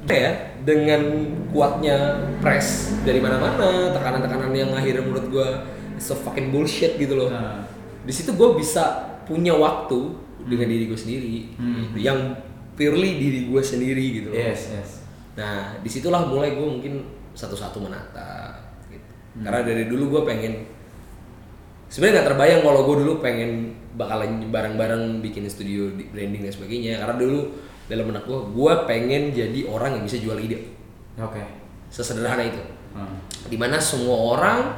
[0.00, 1.02] apa ya dengan
[1.48, 1.94] kuatnya
[2.38, 2.68] press
[3.02, 5.48] dari mana-mana tekanan-tekanan yang akhirnya menurut gue
[5.96, 7.66] so fucking bullshit gitu loh Nah.
[8.00, 8.82] di situ gue bisa
[9.22, 11.74] punya waktu dengan diri gue sendiri Hmm.
[11.84, 11.98] gitu.
[12.00, 12.18] yang
[12.72, 14.38] purely diri gue sendiri gitu loh.
[14.38, 14.90] Yes, yes.
[15.32, 16.94] nah di situlah mulai gue mungkin
[17.32, 19.02] satu-satu menata gitu.
[19.34, 19.42] Hmm.
[19.42, 20.52] karena dari dulu gue pengen
[21.86, 23.50] sebenarnya nggak terbayang kalau gue dulu pengen
[23.92, 27.40] bakalan bareng-bareng bikin studio di- branding dan sebagainya karena dulu
[27.84, 30.72] dalam benak gue gue pengen jadi orang yang bisa jual ide
[31.16, 31.40] Oke.
[31.88, 33.16] sesederhana itu Hmm.
[33.42, 34.68] di mana semua orang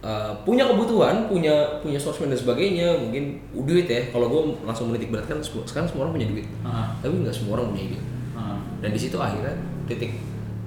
[0.00, 5.12] uh, punya kebutuhan punya punya sosmed dan sebagainya mungkin duit ya kalau gue langsung menitik
[5.12, 6.88] beratkan sekarang semua orang punya duit Ah.
[6.98, 7.98] tapi nggak semua orang punya ide
[8.32, 8.56] Ah.
[8.80, 9.52] dan di situ akhirnya
[9.84, 10.16] titik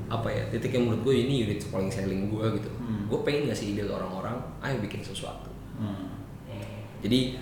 [0.05, 2.69] apa ya titik yang menurut gue ini unit paling selling gue gitu.
[2.77, 3.09] Hmm.
[3.09, 5.49] gue pengen ngasih ide ke orang-orang ayo bikin sesuatu.
[5.75, 6.07] Hmm.
[7.03, 7.35] jadi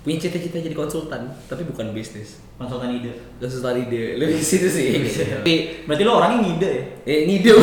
[0.00, 2.40] punya cita-cita jadi konsultan tapi bukan bisnis.
[2.56, 3.12] Konsultan ide.
[3.36, 4.16] Konsultan ide.
[4.16, 4.96] Lebih situ sih.
[5.40, 6.84] Tapi berarti lo orangnya ngide ya?
[7.04, 7.52] Eh ngide.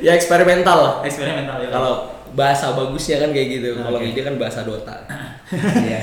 [0.00, 0.78] Ya eksperimental.
[0.80, 1.68] Lah eksperimental ya.
[1.68, 3.68] Kalau bahasa bagusnya kan kayak gitu.
[3.78, 4.08] Kalau Oke.
[4.08, 4.96] ngide kan bahasa Dota.
[5.50, 6.00] Iya.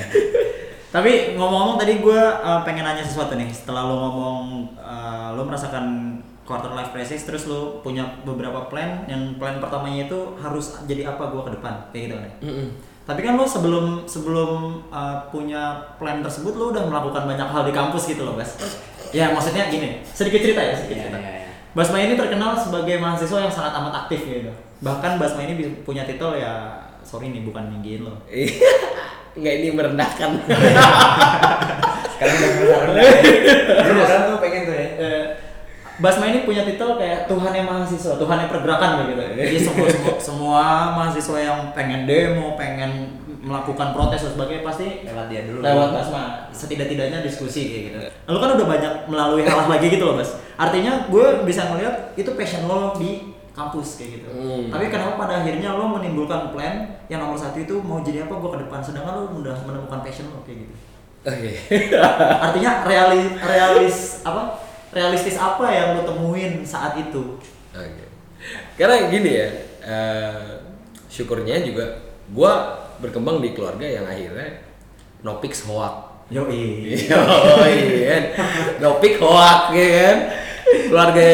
[0.98, 2.22] Tapi ngomong-ngomong tadi gue
[2.66, 3.46] pengen nanya sesuatu nih.
[3.54, 4.42] Setelah lo ngomong
[4.82, 9.06] uh, lo merasakan quarter life crisis, terus lo punya beberapa plan.
[9.06, 12.26] Yang plan pertamanya itu harus jadi apa gue ke depan, kayak gitu kan?
[12.26, 12.34] ya?
[12.50, 12.68] Mm-mm.
[13.06, 17.74] Tapi kan lo sebelum sebelum uh, punya plan tersebut lo udah melakukan banyak hal di
[17.78, 18.58] kampus gitu loh, Bas.
[19.14, 21.20] Ya maksudnya gini, sedikit cerita ya, sedikit Iya, cerita.
[21.22, 21.50] iya, iya.
[21.78, 24.50] Basma ini terkenal sebagai mahasiswa yang sangat amat aktif gitu.
[24.82, 26.74] Bahkan Basma ini punya titel ya,
[27.06, 28.18] sorry nih bukan ninggiin lo.
[29.38, 30.30] nggak ini merendahkan
[32.18, 32.80] Sekarang udah besar
[33.86, 34.88] Lu orang tuh pengen tuh ya.
[34.98, 35.24] Eh,
[35.98, 39.22] Basma ini punya titel kayak Tuhan yang mahasiswa, Tuhan yang pergerakan begitu.
[39.34, 45.26] Jadi semua, semua, semua mahasiswa yang pengen demo, pengen melakukan protes dan sebagainya pasti Lewat
[45.30, 45.62] dia dulu.
[45.62, 46.24] lewat Basma.
[46.54, 47.98] Setidak-tidaknya diskusi kayak gitu.
[48.30, 50.42] Lalu kan udah banyak melalui hal lagi gitu loh, Bas.
[50.58, 54.30] Artinya gue bisa ngeliat itu passion lo di kampus kayak gitu.
[54.30, 54.70] Hmm.
[54.70, 58.50] Tapi kenapa pada akhirnya lo menimbulkan plan yang nomor satu itu mau jadi apa gue
[58.54, 60.76] ke depan, sedangkan lo udah menemukan passion lo kayak gitu.
[61.26, 61.52] oke
[62.46, 64.62] Artinya realis, realis apa?
[64.94, 67.42] Realistis apa yang lo temuin saat itu?
[67.74, 68.06] Oke.
[68.78, 69.50] Karena gini ya,
[69.82, 70.62] eh,
[71.10, 71.98] syukurnya juga
[72.30, 74.62] gua berkembang di keluarga yang akhirnya
[75.26, 76.30] no pics hoak.
[76.30, 77.18] Yo Iya,
[78.06, 78.24] kan.
[78.78, 80.18] No pic hoak ya kan.
[80.94, 81.26] Keluarga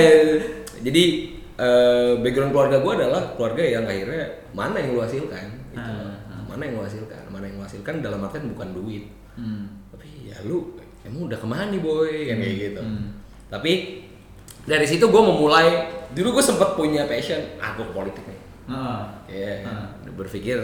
[0.80, 5.80] jadi eh, background keluarga gua adalah keluarga yang akhirnya mana yang lu hasilkan gitu.
[5.80, 9.10] Ah, Mana yang lu hasilkan, mana yang lu hasilkan dalam artian bukan duit.
[9.34, 9.66] Hmm.
[9.90, 12.82] Tapi ya lu emang udah ke mana nih boy kan kayak gitu.
[12.82, 13.08] Hmm.
[13.50, 13.72] Tapi
[14.64, 18.40] dari situ gue memulai dulu gue sempat punya passion ah gue politik nih
[18.70, 19.02] Heeh.
[19.28, 19.90] ya Ah.
[20.14, 20.56] berpikir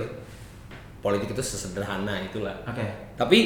[1.02, 2.86] politik itu sesederhana itulah Oke.
[3.18, 3.40] tapi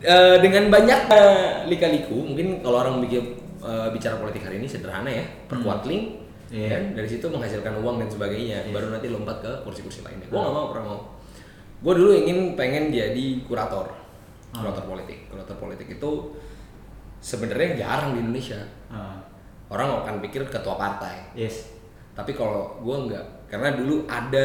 [0.00, 5.08] eh, dengan banyak eh, lika-liku mungkin kalau orang bikin eh, bicara politik hari ini sederhana
[5.08, 6.68] ya perkuat link Iya.
[6.68, 8.72] kan dari situ menghasilkan uang dan sebagainya Iya.
[8.72, 11.00] baru nanti lompat ke kursi-kursi lainnya gue nggak mau pernah mau
[11.80, 13.88] gue dulu ingin pengen jadi kurator
[14.52, 14.60] Ah.
[14.60, 16.10] kurator politik kurator politik itu
[17.18, 19.16] sebenarnya jarang di Indonesia Ah.
[19.66, 21.72] orang akan pikir ketua partai Yes.
[22.12, 24.44] tapi kalau gue enggak karena dulu ada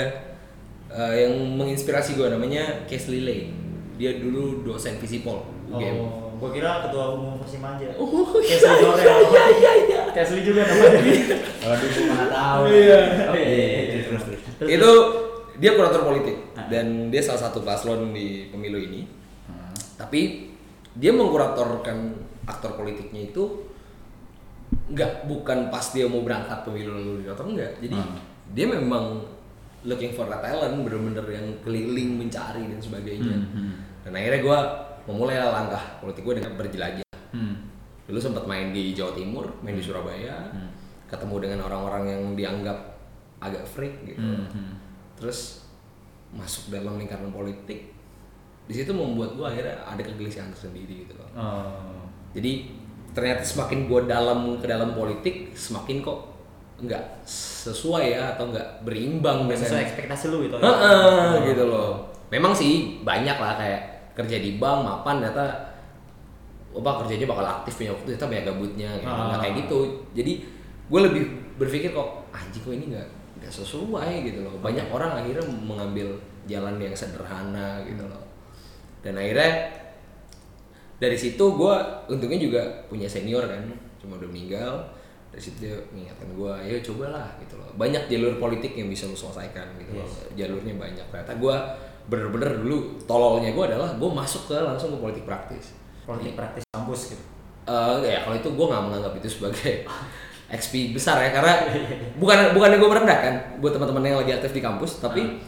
[0.88, 3.52] eh, yang menginspirasi gue namanya Kesley Lane
[4.00, 7.90] dia dulu dosen visipol UGM Oh, gua kira ketua umum Persimanja.
[7.96, 9.06] Oh, Kesli Jorel.
[9.26, 11.02] iya iya iya Kesli juga namanya.
[11.58, 12.62] Kalau dulu mana tahu.
[12.68, 13.00] Iya.
[13.28, 14.02] Oh, iya, iya, iya.
[14.04, 14.42] Terus terus.
[14.56, 14.92] Terus, itu
[15.56, 16.66] dia kurator politik Ah.
[16.68, 19.10] dan dia salah satu paslon di pemilu ini
[19.46, 19.74] Hmm.
[19.96, 20.52] tapi
[20.94, 21.98] dia mengkuratorkan
[22.44, 23.66] aktor politiknya itu
[24.88, 28.20] nggak bukan pas dia mau berangkat pemilu lalu dia atau enggak jadi Hmm.
[28.50, 29.24] dia memang
[29.82, 33.74] looking for a talent bener-bener yang keliling mencari dan sebagainya Hmm, hmm.
[34.04, 34.60] dan akhirnya gue
[35.08, 37.60] memulai langkah politik gue dengan berjelajah Hmm.
[38.04, 40.72] dulu sempat main di Jawa Timur main di Surabaya Hmm.
[41.06, 42.78] ketemu dengan orang-orang yang dianggap
[43.38, 44.72] agak freak gitu Hmm, hmm.
[45.16, 45.64] terus
[46.30, 47.96] masuk dalam lingkaran politik
[48.64, 52.04] di situ membuat gue akhirnya ada kegelisahan tersendiri gitu loh Oh.
[52.32, 52.68] jadi
[53.12, 56.20] ternyata semakin gue dalam ke dalam politik semakin kok
[56.78, 60.62] nggak sesuai ya atau nggak berimbang dengan sesuai ekspektasi lu gitu.
[60.62, 65.46] Heeh, gitu loh memang sih banyak lah kayak kerja di bank mapan ternyata
[66.74, 69.10] apa kerjanya bakal aktif punya waktu ternyata banyak gabutnya gitu.
[69.10, 69.26] Ah.
[69.30, 69.80] Nggak kayak gitu.
[70.18, 70.34] Jadi
[70.88, 71.24] gue lebih
[71.62, 73.08] berpikir kok anjing kok ini nggak
[73.42, 74.58] nggak sesuai gitu loh.
[74.58, 76.18] Banyak orang akhirnya mengambil
[76.50, 78.24] jalan yang sederhana gitu loh.
[79.06, 79.70] Dan akhirnya
[80.98, 81.76] dari situ gue
[82.10, 83.62] untungnya juga punya senior kan
[84.02, 84.74] cuma udah meninggal
[85.30, 87.70] dari situ dia mengingatkan gue ayo cobalah gitu loh.
[87.78, 90.10] Banyak jalur politik yang bisa lu selesaikan gitu loh.
[90.34, 91.06] Jalurnya banyak.
[91.14, 91.56] Ternyata gue
[92.08, 95.76] bener-bener dulu tololnya gue adalah gue masuk ke langsung ke politik praktis.
[96.08, 97.24] Politik praktis kampus gitu.
[97.68, 99.84] Eh, ya kalau itu gue nggak menganggap itu sebagai
[100.60, 101.68] XP besar ya karena
[102.16, 105.44] bukan bukan gue merendahkan buat teman-teman yang lagi aktif di kampus tapi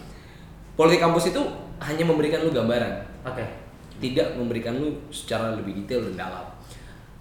[0.75, 1.39] politik kampus itu
[1.79, 3.23] hanya memberikan lu gambaran.
[3.23, 3.43] Oke.
[3.99, 6.45] tidak memberikan lu secara lebih detail dan dalam.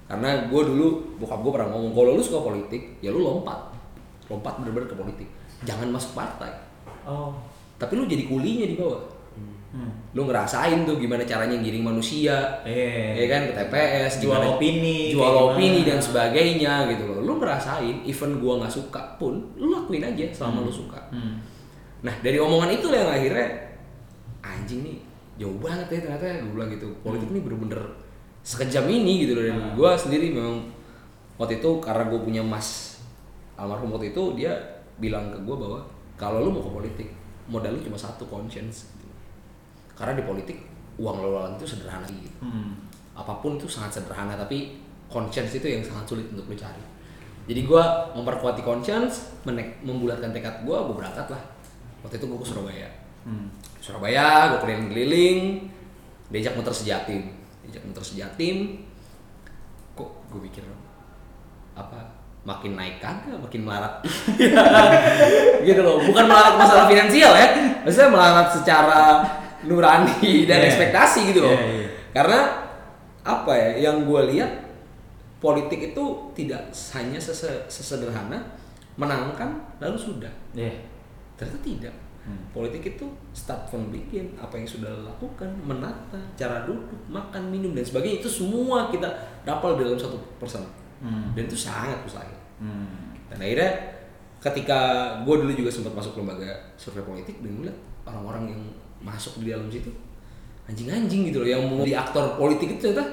[0.07, 3.75] Karena gue dulu bokap gue pernah ngomong kalau lu suka politik ya lu lompat.
[4.31, 5.27] Lompat bener-bener ke politik.
[5.67, 6.51] Jangan masuk partai.
[7.09, 7.33] Oh.
[7.81, 9.01] tapi lu jadi kulinya di bawah
[9.69, 9.93] Hmm.
[10.13, 12.33] lu ngerasain tuh gimana caranya giring manusia
[12.65, 13.13] Iya.
[13.15, 15.89] ya kan ke TPS Jual gimana- opini, jual opini gimana.
[15.91, 20.65] dan sebagainya gitu loh lu ngerasain even gua nggak suka pun lu lakuin aja selama
[20.65, 21.37] lu suka Hmm.
[22.01, 23.45] nah dari omongan itu yang akhirnya
[24.41, 24.99] anjing nih
[25.37, 27.81] jauh banget ya ternyata gue bilang gitu politik ini bener-bener
[28.41, 30.65] sekejam ini gitu loh dan gua sendiri memang
[31.37, 32.99] waktu itu karena gue punya mas
[33.55, 34.57] almarhum waktu itu dia
[34.97, 35.79] bilang ke gua bahwa
[36.17, 37.09] kalau lu mau ke politik
[37.47, 38.93] modal lu cuma satu conscience.
[39.99, 40.63] Karena di politik
[41.03, 42.31] uang lalu itu sederhana gitu.
[42.39, 42.87] Hmm.
[43.19, 44.79] apa pun itu sangat sederhana tapi
[45.11, 46.99] conscience itu yang sangat sulit untuk lu cari
[47.49, 51.43] jadi gue memperkuat di conscience menek, membulatkan tekad gue gue berangkat lah.
[52.05, 52.89] Waktu itu gue ke Surabaya.
[53.25, 53.49] Hmm.
[53.81, 55.65] Surabaya gue keliling-keliling
[56.29, 57.33] diajak muter sejatim
[57.65, 58.85] diajak muter sejatim
[59.97, 60.61] kok gue pikir
[61.73, 64.05] apa makin naik kagak makin melarat?
[65.67, 67.49] Gitu loh bukan melarat masalah finansial ya.
[67.81, 69.25] Maksudnya melarat secara
[69.65, 70.69] nurani dan Iya.
[70.69, 71.89] ekspektasi gitu loh Iya, iya.
[72.13, 72.41] karena
[73.23, 74.51] apa ya yang gue lihat
[75.39, 78.39] politik itu tidak hanya sese- sesederhana
[78.95, 80.75] menangkan lalu sudah Iya.
[81.35, 82.45] ternyata tidak Hmm.
[82.53, 87.81] politik itu start from begin apa yang sudah lakukan menata cara duduk makan minum dan
[87.81, 89.09] sebagainya itu semua kita
[89.43, 90.61] rapal dalam satu person
[91.01, 91.33] Hmm.
[91.33, 93.17] dan itu sangat mustahil Hmm.
[93.27, 93.73] dan akhirnya
[94.39, 94.79] ketika
[95.25, 98.63] gue dulu juga sempat masuk lembaga survei politik dan gue liat orang-orang yang
[99.01, 99.91] masuk di dalam situ
[100.65, 103.07] anjing-anjing gitu loh yang mau di aktor politik itu ternyata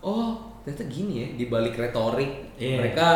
[0.00, 2.80] oh ternyata gini ya di balik retorik Iya.
[2.80, 3.06] mereka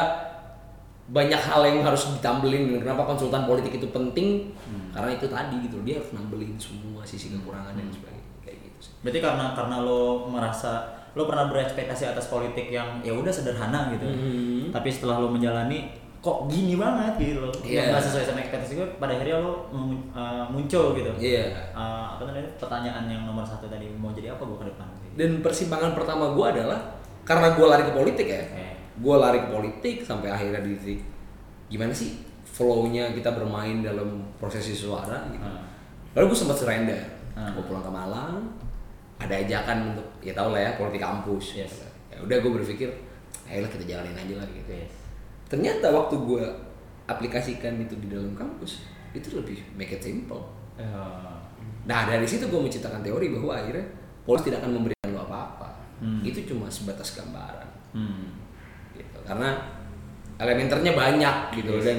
[1.10, 4.52] banyak hal yang harus ditambelin dan kenapa konsultan politik itu penting
[4.92, 8.78] karena itu tadi gitu loh, dia harus nambelin semua sisi kekurangan dan sebagainya kayak gitu
[8.78, 13.90] sih Berarti karena karena lo merasa lo pernah berekspektasi atas politik yang ya udah sederhana
[13.90, 14.06] gitu.
[14.06, 14.70] Mhm.
[14.70, 17.54] Tapi setelah lo menjalani kok gini banget gitu loh.
[17.64, 17.96] Iya.
[17.96, 21.10] Nggak sesuai sama ekspektasi gue pada akhirnya lo uh, muncul gitu.
[21.16, 24.88] iya Uh, apa namanya pertanyaan yang nomor satu tadi mau jadi apa gue ke depan
[25.16, 26.78] dan persimpangan pertama gue adalah
[27.24, 28.74] karena gue lari ke politik ya Eh.
[29.00, 31.00] gue lari ke politik sampai akhirnya di titik
[31.72, 35.40] gimana sih flow-nya kita bermain dalam prosesi suara gitu.
[35.40, 35.64] Hmm.
[36.12, 37.00] Lalu gue sempat surrender.
[37.32, 37.56] Hmm.
[37.56, 38.36] Gue pulang ke Malang,
[39.16, 41.64] ada ajakan untuk ya tau lah ya politik kampus.
[41.64, 41.88] Yes.
[42.12, 42.90] Ya udah gue berpikir,
[43.48, 44.76] ayolah kita jalanin aja lah gitu.
[44.76, 44.99] Yes.
[45.50, 46.44] Ternyata waktu gue
[47.04, 50.46] aplikasikan itu di dalam kampus, itu lebih make it simple.
[50.78, 51.36] Uh,
[51.80, 53.82] Nah dari situ gue menciptakan teori bahwa akhirnya
[54.22, 55.68] polis tidak akan memberikan lo apa-apa.
[55.98, 56.20] Hmm.
[56.20, 58.24] Itu cuma sebatas gambaran hmm.
[58.94, 59.56] gitu karena
[60.36, 61.82] elementernya banyak gitu loh.
[61.82, 61.98] dan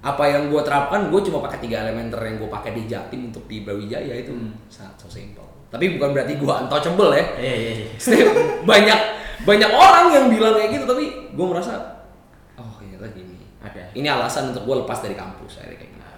[0.00, 3.44] apa yang gue terapkan gue cuma pakai tiga elementer yang gue pakai di Jatim untuk
[3.44, 4.56] di Brawijaya itu Hmm.
[4.66, 7.88] sangat so simple tapi bukan berarti gue untouchable ya Iya iya iya.
[7.96, 9.00] Setiap- banyak
[9.44, 11.76] banyak orang yang bilang kayak gitu tapi gue merasa
[13.60, 13.84] Ada.
[13.92, 16.08] ini alasan untuk gue lepas dari kampus akhirnya kayak gitu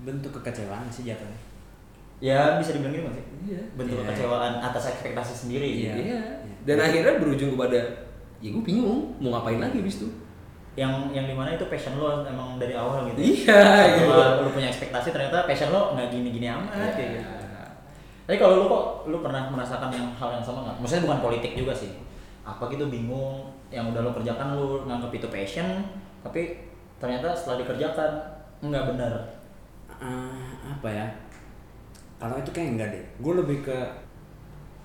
[0.00, 1.38] bentuk kekecewaan sih jatuhnya
[2.20, 3.24] Ya bisa dibilang gitu nggak sih?
[3.48, 3.62] Iya.
[3.74, 4.04] Bentuk Iya.
[4.06, 5.64] kekecewaan atas ekspektasi sendiri.
[5.64, 5.80] Iya.
[5.90, 6.00] gitu.
[6.06, 6.20] iya
[6.60, 7.80] dan akhirnya berujung kepada
[8.36, 10.08] ya gue bingung mau ngapain lagi abis itu
[10.76, 13.18] Yang yang di mana itu passion lo emang dari awal gitu.
[13.18, 13.56] Iya,
[13.96, 14.44] Setelah gitu.
[14.44, 16.92] lo punya ekspektasi ternyata passion lo nggak gini-gini amat Iya.
[16.92, 17.24] kayak gitu.
[18.22, 20.76] Tapi kalau lo kok lo pernah merasakan yang hal yang sama nggak?
[20.78, 21.90] Maksudnya bukan politik juga sih.
[22.44, 25.66] Apa gitu bingung yang udah lo kerjakan lo nganggap itu passion,
[26.20, 26.42] tapi
[26.96, 28.10] ternyata setelah dikerjakan
[28.62, 29.12] nggak benar.
[29.96, 31.06] Eh, apa ya
[32.16, 33.76] kalau itu kayak enggak deh gue lebih ke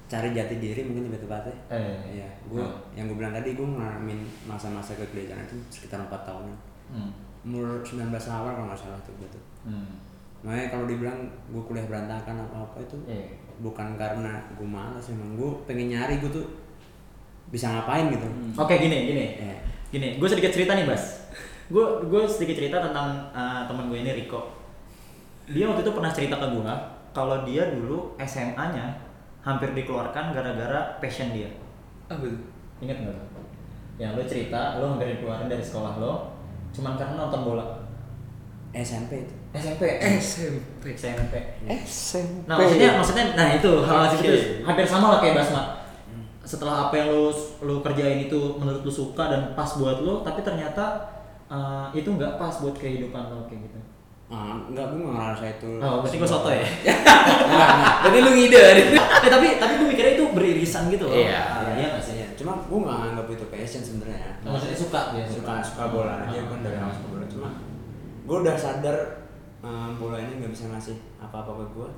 [0.05, 1.97] cari jati diri mungkin lebih tepatnya Eh.
[2.15, 2.77] Iya, gue Hmm.
[2.93, 6.55] yang gue bilang tadi gue ngalamin masa-masa kegelisahan itu sekitar empat tahunan.
[6.87, 7.11] Hmm.
[7.41, 9.43] Umur 19 awal kalau nggak salah tuh gue tuh.
[9.65, 9.97] Hmm.
[10.41, 11.19] Makanya kalau dibilang
[11.49, 13.33] gue kuliah berantakan apa apa itu Iya.
[13.57, 16.45] bukan karena gue malas emang gue pengen nyari gue tuh
[17.49, 18.27] bisa ngapain gitu.
[18.53, 19.25] Oke gini gini.
[19.41, 19.57] Eh,
[19.95, 21.23] Gini, gue sedikit cerita nih Bas.
[21.71, 24.51] Gue gue sedikit cerita tentang uh, teman gue ini Riko.
[25.47, 26.73] Dia waktu itu pernah cerita ke gue
[27.15, 28.91] kalau dia dulu SMA-nya
[29.39, 31.47] hampir dikeluarkan gara-gara passion dia.
[32.11, 32.43] apa itu
[32.83, 33.15] Ingat nggak?
[33.15, 33.23] lo?
[33.95, 36.35] Yang lo cerita, lo hampir dikeluarin dari sekolah lo,
[36.75, 37.65] cuman karena nonton bola.
[38.75, 39.33] SMP itu.
[39.55, 39.87] SMP,
[40.19, 41.33] SMP SMP.
[41.71, 44.35] SMP Nah maksudnya maksudnya nah itu hal hal
[44.67, 45.84] hampir sama lah kayak Basma.
[46.45, 50.39] Setelah apa yang lu lu kerjain itu menurut lu suka dan pas buat lu, tapi
[50.39, 51.01] ternyata
[51.45, 53.79] uh, itu nggak pas buat kehidupan lo kayak gitu.
[54.25, 55.69] Ah, enggak gue nggak ngerasa itu.
[55.77, 56.65] Oh, berarti gue soto ya.
[56.65, 57.95] Enggak, enggak.
[58.05, 58.57] Jadi lu ngide
[59.25, 61.13] eh, tapi tapi gue mikirnya itu beririsan gitu loh.
[61.13, 61.41] Iya.
[61.45, 62.13] Ah, Iya nggak sih?
[62.17, 64.41] Iya, cuma gue nggak anggap itu passion sebenarnya.
[64.41, 67.49] Maksudnya suka ya suka suka bola aja kan dari awal suka bola cuma
[68.25, 68.97] gue udah sadar
[69.61, 71.89] em, bola ini nggak bisa ngasih apa-apa ke gue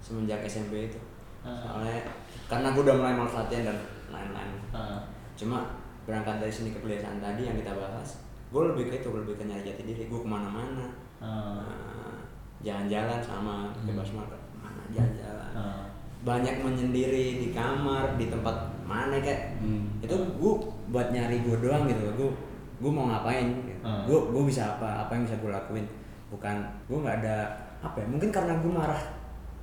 [0.00, 0.96] semenjak SMP itu
[1.44, 1.60] Ah.
[1.60, 2.00] soalnya
[2.48, 3.76] karena gue udah mulai males latihan dan
[4.14, 5.02] lain-lain Ah.
[5.34, 5.66] cuma
[6.04, 9.44] berangkat dari seni kebiasaan tadi yang kita bahas gue lebih ke itu gue lebih ke
[9.44, 10.86] nyari jati diri gue ke mana-mana
[11.18, 11.58] Ah.
[11.60, 12.18] Nah,
[12.60, 13.86] jalan-jalan sama Hmm.
[13.86, 15.84] bebas makan mana jalan-jalan Ah.
[16.22, 19.84] banyak menyendiri di kamar di tempat mana kayak Hmm.
[19.98, 20.54] itu gue
[20.86, 22.30] buat nyari gue doang gitu gue
[22.74, 23.80] gue mau ngapain gitu.
[23.80, 24.04] Hmm.
[24.04, 25.86] gue gue bisa apa apa yang bisa gue lakuin
[26.28, 27.36] bukan gue nggak ada
[27.80, 29.00] apa ya mungkin karena gue marah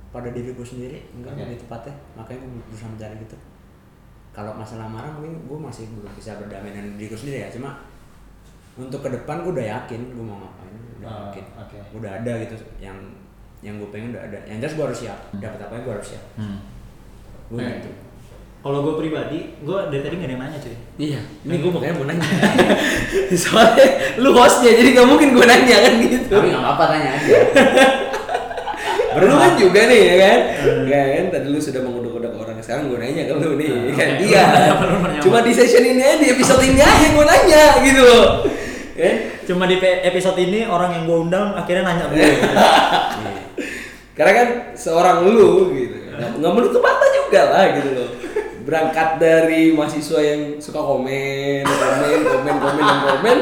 [0.08, 1.42] pada diri gue sendiri enggak Oke.
[1.42, 3.36] lebih tepatnya makanya gue berusaha mencari gitu
[4.32, 7.84] kalau masalah marah mungkin gue masih belum bisa berdamai dengan diriku sendiri ya cuma
[8.74, 11.76] untuk ke depan gue udah yakin gue mau ngapain udah Ah, yakin oke.
[11.94, 12.96] udah ada gitu yang
[13.60, 16.24] yang gue pengen udah ada yang jelas gue harus siap dapat apa gue harus siap
[16.34, 16.58] Hmm.
[17.48, 17.68] gue Eh.
[17.76, 17.92] gitu
[18.62, 20.76] Kalau gue pribadi, gue dari tadi gak ada yang nanya cuy.
[20.96, 22.22] Iya, ini gue makanya mau nanya.
[23.42, 26.30] Soalnya lu hostnya, jadi gak mungkin gue nanya kan gitu.
[26.30, 27.26] tapi nggak apa-apa tanya aja
[29.18, 30.38] Lu kan juga nih ya kan?
[30.88, 34.10] Kan tadi lu sudah mengudak-udak orang sekarang gue nanya ke lu nih Nah, kan.
[34.78, 38.26] Bener-bener Cuma di session ini aja di episode ini aja gue nanya gitu loh.
[38.96, 39.16] Kan?
[39.44, 42.16] Cuma di episode ini orang yang gue undang akhirnya nanya gue.
[42.22, 42.36] Iya.
[44.16, 44.48] Karena kan
[44.78, 45.96] seorang lu gitu.
[46.12, 48.10] Nggak nggak menutup mata juga lah gitu loh.
[48.62, 53.38] Berangkat dari mahasiswa yang suka komen, komen, komen, komen, dan komen,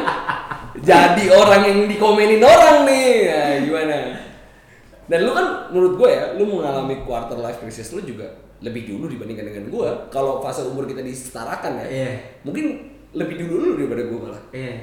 [0.81, 3.13] jadi orang yang dikomenin orang nih.
[3.29, 3.97] Nah, gimana?
[5.11, 8.31] Dan lu kan menurut gue ya, lu mengalami quarter life crisis lu juga
[8.63, 9.89] lebih dulu dibandingkan dengan gue.
[10.15, 12.11] Kalau fase umur kita disetarakan ya, Iya.
[12.47, 14.43] mungkin lebih dulu lu daripada gue malah.
[14.55, 14.75] Iya.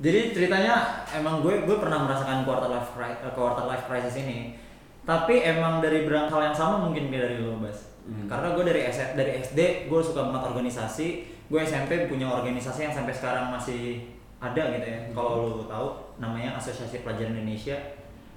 [0.00, 4.58] Jadi ceritanya emang gue gue pernah merasakan quarter life eh, quarter life crisis ini.
[5.06, 7.78] Tapi emang dari berang hal yang sama mungkin kayak dari lo Bas.
[8.26, 11.06] Karena gue dari S dari SD gue suka banget organisasi.
[11.46, 14.08] Gue SMP punya organisasi yang sampai sekarang masih
[14.40, 15.00] ada gitu ya.
[15.14, 17.76] Kalau lo tahu namanya Asosiasi Pelajar Indonesia.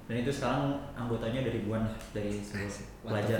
[0.04, 2.68] Dan itu sekarang anggotanya dari ribuan lah dari seluruh
[3.00, 3.38] pelajar.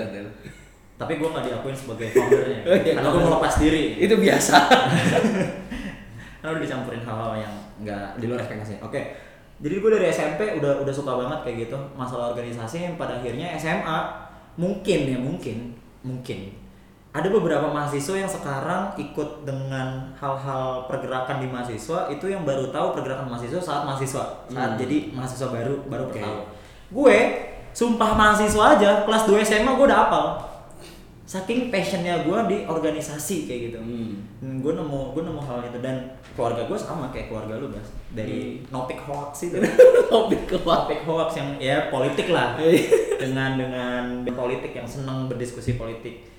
[0.95, 2.61] Tapi gue nggak diakuin sebagai foundernya.
[2.65, 2.95] Oh, iya.
[2.97, 3.85] Karena gue mau lepas diri.
[3.99, 4.57] Itu biasa.
[6.41, 8.81] Karena udah dicampurin hal-hal yang nggak di luar ekspektasi.
[8.81, 9.01] Oke.
[9.55, 13.55] Jadi gue dari SMP udah udah suka banget kayak gitu masalah organisasi yang pada akhirnya
[13.55, 13.99] SMA
[14.55, 15.73] mungkin ya mungkin
[16.03, 16.53] mungkin
[17.15, 22.99] ada beberapa mahasiswa yang sekarang ikut dengan hal-hal pergerakan di mahasiswa itu yang baru tahu
[22.99, 24.79] pergerakan mahasiswa saat mahasiswa saat Hmm.
[24.79, 26.19] jadi mahasiswa baru baru Oke.
[26.19, 26.39] tahu.
[26.95, 27.19] Gue
[27.75, 30.27] sumpah mahasiswa aja kelas 2 SMA gue udah hafal.
[31.27, 33.79] Saking passionnya gue di organisasi kayak gitu.
[33.83, 34.63] Hmm.
[34.63, 35.83] gue nemu gue nemu hal itu.
[35.83, 37.91] Dan keluarga gue sama kayak keluarga lu bas.
[38.15, 39.59] Dari topik hoax itu
[40.13, 42.55] Topik ke topik hoax yang ya politik lah.
[42.63, 43.19] Iya.
[43.19, 44.05] dengan dengan
[44.37, 46.31] politik yang senang berdiskusi politik.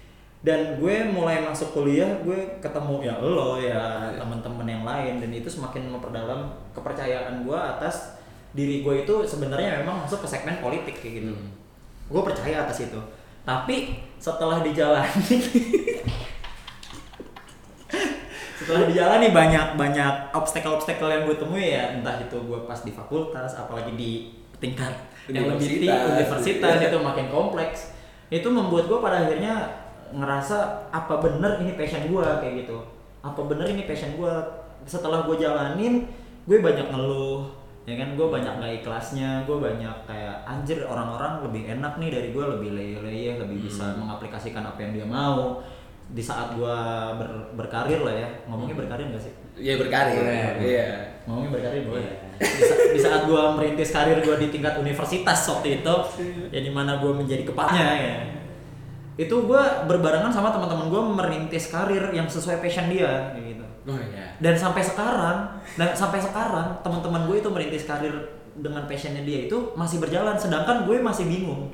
[0.45, 3.73] Dan gue mulai masuk kuliah gue ketemu ya lo ya
[4.13, 4.23] Iya.
[4.23, 5.19] teman-teman yang lain.
[5.19, 8.14] Dan itu semakin memperdalam kepercayaan gue atas
[8.55, 11.33] diri gue itu sebenarnya memang masuk ke segmen politik kayak gitu.
[11.35, 11.51] Hmm.
[12.07, 12.99] gue percaya atas itu
[13.45, 15.37] tapi setelah dijalani
[18.57, 22.89] setelah dijalani banyak banyak obstacle obstacle yang gue temui ya entah itu gue pas di
[22.95, 24.11] fakultas apalagi di
[24.57, 24.95] tingkat
[25.29, 26.11] yang lebih tinggi Universitas.
[26.13, 27.79] universitas itu makin kompleks.
[28.29, 29.53] Itu membuat gue pada akhirnya
[30.13, 32.77] ngerasa apa bener ini passion gue kayak gitu.
[33.25, 34.33] Apa bener ini passion gue
[34.85, 36.05] setelah gue jalanin
[36.45, 37.49] gue banyak ngeluh
[37.85, 42.29] ya kan gue banyak nggak ikhlasnya gue banyak kayak anjir orang-orang lebih enak nih dari
[42.29, 45.61] gue lebih leye-leye lebih bisa mengaplikasikan apa yang dia mau
[46.07, 46.77] di saat gue
[47.15, 50.19] ber, berkarir lah ya ngomongnya berkarir gak sih Iya berkarir.
[50.19, 50.51] Boleh.
[50.59, 50.87] Iya.
[51.23, 52.45] ngomongnya berkarir boleh Iya.
[52.51, 55.95] di, sa- di saat gue merintis karir gue di tingkat universitas waktu itu
[56.49, 58.15] ya di mana gue menjadi kepalanya ya
[59.15, 64.33] itu gue berbarengan sama teman-teman gue merintis karir yang sesuai passion dia gitu Oh iya.
[64.37, 65.45] dan sampai sekarang
[65.77, 68.13] dan sampai sekarang teman-teman gue itu merintis karir
[68.55, 70.33] dengan passionnya dia itu masih berjalan.
[70.35, 71.69] Sedangkan gue masih bingung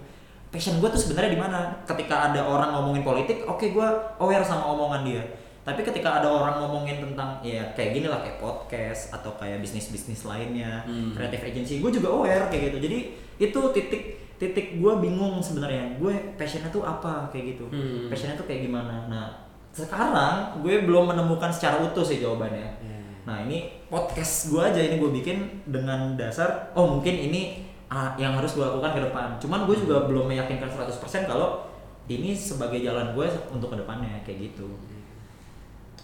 [0.52, 1.60] passion gue tuh sebenarnya di mana?
[1.88, 5.24] Ketika ada orang ngomongin politik oke gue aware sama omongan dia.
[5.62, 9.88] Tapi ketika ada orang ngomongin tentang ya kayak gini lah kayak podcast atau kayak bisnis
[9.88, 11.13] bisnis lainnya Hmm.
[11.13, 12.78] creative agency gue juga aware kayak gitu.
[12.84, 12.97] Jadi
[13.39, 14.04] itu titik
[14.36, 15.95] titik gue bingung sebenarnya.
[15.95, 17.69] Gue passionnya tuh apa kayak gitu.
[17.69, 18.10] Hmm.
[18.10, 19.06] passionnya tuh kayak gimana?
[19.08, 19.28] Nah
[19.72, 22.68] sekarang gue belum menemukan secara utuh sih jawabannya.
[22.84, 23.00] Iya.
[23.24, 28.36] nah ini podcast gue aja ini gue bikin dengan dasar oh mungkin ini ah, yang
[28.36, 29.28] harus gue lakukan ke depan.
[29.40, 31.64] Cuman gue juga belum meyakinkan 100% kalau
[32.12, 34.68] ini sebagai jalan gue untuk ke depannya kayak gitu.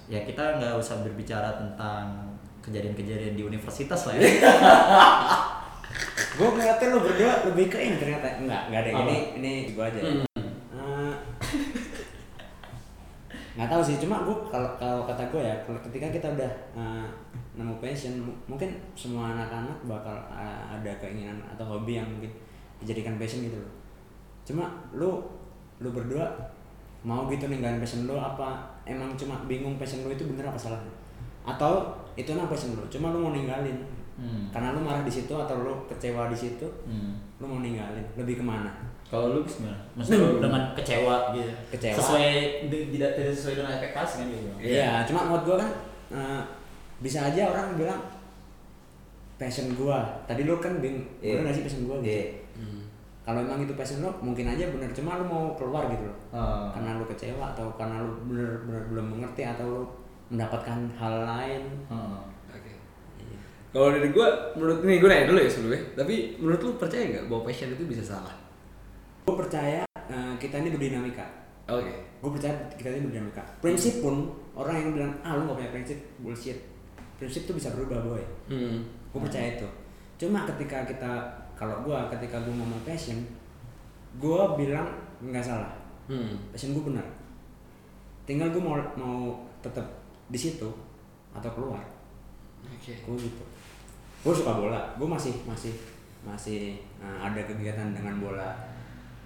[0.07, 4.27] Ya kita nggak usah berbicara tentang kejadian-kejadian di universitas lah ya.
[6.37, 8.37] Gue ngeliatnya lo berdua lebih ke ini ternyata.
[8.37, 8.91] Enggak enggak ada.
[8.93, 9.99] Ini ini gue aja.
[10.05, 10.21] Hmm.
[10.21, 11.13] Eh,
[13.57, 17.05] nggak tahu sih cuma gue kalau kalau kata gue ya kalau ketika kita udah eh,
[17.53, 22.29] nemu passion mu- mungkin semua anak-anak bakal eh, ada keinginan atau hobi yang mungkin
[22.77, 23.73] dijadikan passion gitu loh.
[24.45, 25.17] Cuma lu
[25.77, 26.29] lu berdua
[27.01, 30.93] mau gitu ninggalin passion lu apa emang cuma bingung passion lu itu bener apa salahnya
[31.41, 33.77] atau itu emang passion lu cuma lu mau ninggalin?
[34.17, 34.49] Hmm.
[34.49, 37.13] karena lu marah di situ atau lu kecewa di situ Hmm.
[37.37, 38.01] lu mau ninggalin?
[38.13, 38.69] Lebih ke mana
[39.07, 39.77] Kalau lu gimana?
[39.95, 41.51] Maksudnya lu dengan kecewa gitu.
[41.71, 41.95] Kecewa.
[41.95, 42.27] Sesuai
[42.67, 44.47] tidak tidak sesuai dengan ekspektasi kan gitu.
[44.59, 45.71] iya cuma menurut gua kan
[46.11, 46.41] eh,
[46.99, 48.01] bisa aja orang bilang
[49.37, 51.39] passion gua tadi lu kan bingung Iya.
[51.39, 52.25] bener gak sih passion gua gitu Iya.
[52.57, 52.81] Hmm.
[53.21, 56.67] kalau emang itu passion lu mungkin aja bener cuma lu mau keluar gitu loh Oh.
[56.73, 59.81] karena lu kecewa atau karena lu bener-bener belum mengerti atau lu
[60.27, 62.19] mendapatkan hal lain Heeh.
[62.49, 62.71] Oke.
[63.21, 63.37] Iya.
[63.71, 64.27] Kalau dari gue,
[64.57, 65.81] menurut ini gue nanya dulu ya sebelumnya.
[65.95, 68.33] Tapi menurut lu percaya nggak bahwa passion itu bisa salah?
[69.27, 71.27] Gue percaya eh, kita ini berdinamika.
[71.67, 71.91] Oke.
[72.23, 73.43] gue percaya kita ini berdinamika.
[73.59, 76.55] Prinsip pun orang yang bilang ah lu gak punya prinsip bullshit.
[77.19, 78.23] Prinsip tuh bisa berubah boy.
[78.47, 78.87] Hmm.
[78.87, 79.67] gue percaya itu.
[80.15, 81.11] Cuma ketika kita
[81.59, 83.19] kalau gue ketika gue ngomong passion
[84.15, 84.87] gue bilang
[85.19, 85.75] nggak salah.
[86.07, 86.39] Hmm.
[86.55, 87.03] passion gue benar.
[88.23, 89.83] Tinggal gue mau mau tetap
[90.31, 90.71] di situ
[91.35, 91.83] atau keluar.
[92.63, 92.95] Oke.
[92.95, 93.43] gue gitu.
[94.23, 94.95] Gue suka bola.
[94.95, 95.75] Gue masih masih
[96.23, 98.66] masih uh, ada kegiatan dengan bola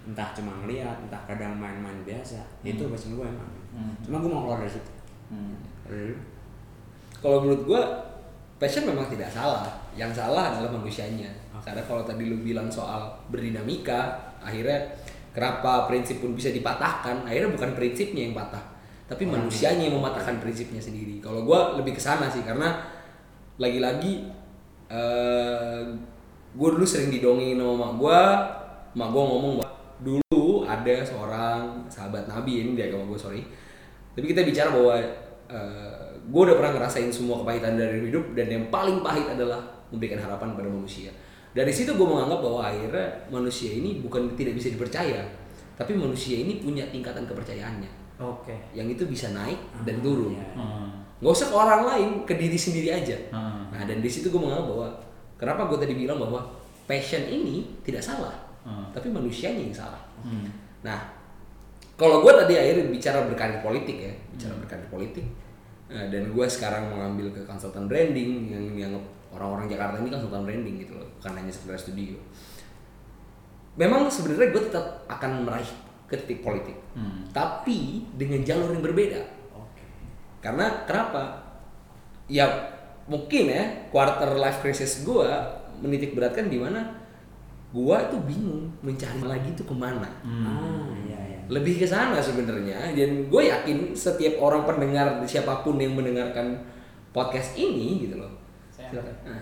[0.01, 3.95] entah cuma ngeliat entah kadang main-main biasa itu passion gue emang Hmm.
[4.03, 4.91] cuma gue mau keluar dari situ
[5.31, 5.55] Hmm.
[7.21, 7.81] Kalau menurut gua
[8.59, 9.63] passion memang tidak salah.
[9.95, 11.31] Yang salah adalah manusianya.
[11.61, 14.91] Karena kalau tadi lu bilang soal berdinamika, akhirnya
[15.31, 17.23] kenapa prinsip pun bisa dipatahkan?
[17.23, 18.61] Akhirnya bukan prinsipnya yang patah,
[19.05, 21.21] tapi manusianya yang mematahkan prinsipnya sendiri.
[21.21, 22.81] Kalau gua lebih ke sana sih karena
[23.61, 24.25] lagi-lagi
[24.91, 25.81] eh
[26.51, 28.19] gue dulu sering didongeng sama mak gue
[28.91, 29.70] mak gue ngomong bahwa
[30.81, 33.41] ada seorang sahabat nabi ini dia agama gue sorry
[34.11, 34.97] tapi kita bicara bahwa
[36.21, 39.59] gue udah pernah ngerasain semua kepahitan dari hidup dan yang paling pahit adalah
[39.89, 41.11] memberikan harapan pada manusia
[41.51, 45.19] dari situ gue menganggap bahwa akhirnya manusia ini bukan tidak bisa dipercaya
[45.75, 47.89] tapi manusia ini punya tingkatan kepercayaannya
[48.21, 48.53] Oke.
[48.71, 50.45] yang itu bisa naik dan turun iya.
[50.53, 50.87] Hmm.
[51.19, 53.67] nggak usah ke orang lain ke diri sendiri aja Hmm.
[53.73, 54.87] nah dan di situ gue menganggap bahwa
[55.35, 56.39] kenapa gue tadi bilang bahwa
[56.85, 58.93] passion ini tidak salah Hmm.
[58.93, 60.45] tapi manusianya yang salah Hmm.
[60.81, 60.99] Nah
[61.97, 65.25] kalau gue tadi akhirnya bicara berkarir politik ya bicara berkarir politik
[65.89, 68.93] nah, dan gue sekarang mengambil ke konsultan branding yang yang
[69.31, 72.17] orang-orang Jakarta ini konsultan branding gitu loh bukan hanya sekedar studio
[73.79, 75.71] memang sebenarnya gue tetap akan meraih
[76.09, 77.23] ke titik politik Hmm.
[77.31, 79.23] tapi dengan jalur yang berbeda
[79.55, 79.83] oke
[80.43, 81.39] karena kenapa?
[82.27, 82.47] Ya
[83.07, 85.39] mungkin ya quarter life crisis gua
[85.79, 87.00] menitik beratkan di mana
[87.71, 90.07] gua itu bingung mencari lagi itu ke mana.
[90.23, 95.75] ah iya iya Lebih ke sana sebenarnya dan gue yakin setiap orang pendengar siapa pun
[95.75, 96.55] yang mendengarkan
[97.09, 98.31] podcast ini gitu loh.
[98.71, 99.11] Silakan.
[99.23, 99.41] Nah,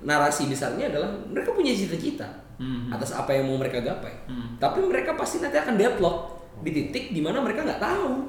[0.00, 2.26] narasi besarnya adalah mereka punya cita-cita
[2.58, 2.90] Hmm.
[2.90, 4.10] atas apa yang mau mereka gapai.
[4.26, 4.54] Hmm.
[4.56, 6.18] Tapi mereka pasti nanti akan deadlock
[6.58, 8.26] di titik di mana mereka nggak tahu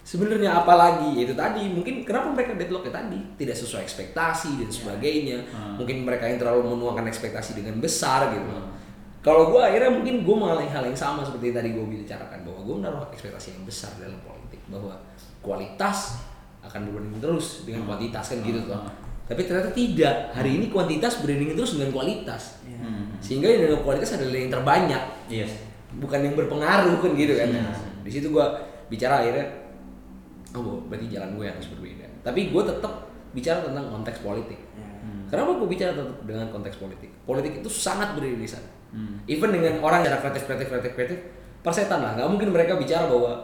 [0.00, 4.68] sebenarnya apa lagi itu tadi mungkin kenapa mereka deadlock ya tadi tidak sesuai ekspektasi dan
[4.68, 5.74] sebagainya Hmm.
[5.74, 8.70] mungkin mereka yang terlalu menuangkan ekspektasi dengan besar gitu Hmm.
[9.24, 12.60] Kalau gue akhirnya mungkin gue mengalami hal yang sama seperti yang tadi gue bicarakan bahwa
[12.60, 14.92] gue menaruh ekspektasi yang besar dalam politik bahwa
[15.40, 16.20] kualitas
[16.60, 18.70] akan berbanding terus dengan kuantitas kan gitu Hmm.
[18.70, 18.84] toh
[19.24, 23.16] tapi ternyata tidak hari ini kuantitas berbanding terus dengan kualitas Hmm.
[23.18, 25.52] sehingga yang dengan kualitas adalah yang terbanyak Yes.
[25.96, 28.04] bukan yang berpengaruh kan gitu kan Hmm.
[28.04, 28.52] di situ gua
[28.92, 29.48] bicara akhirnya
[30.52, 32.92] oh berarti jalan gue harus berbeda tapi gue tetap
[33.34, 34.60] bicara tentang konteks politik.
[34.76, 35.24] Hmm.
[35.26, 38.60] kenapa gue bicara tetap dengan konteks politik politik itu sangat beririsan
[38.94, 39.18] Hmm.
[39.26, 41.18] even dengan orang yang kreatif kreatif kreatif kreatif
[41.66, 43.42] persetan lah nggak mungkin mereka bicara bahwa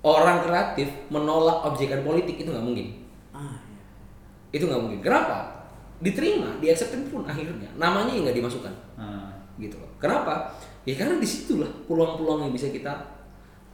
[0.00, 3.04] orang kreatif menolak objekan politik itu nggak mungkin
[3.36, 3.84] ah iya
[4.56, 5.58] itu nggak mungkin kenapa
[5.98, 6.70] diterima di
[7.10, 9.30] pun akhirnya namanya yang nggak dimasukkan Ah.
[9.58, 9.90] gitu loh.
[9.98, 10.54] Kenapa?
[10.86, 12.94] Ya karena di situlah peluang-peluang yang bisa kita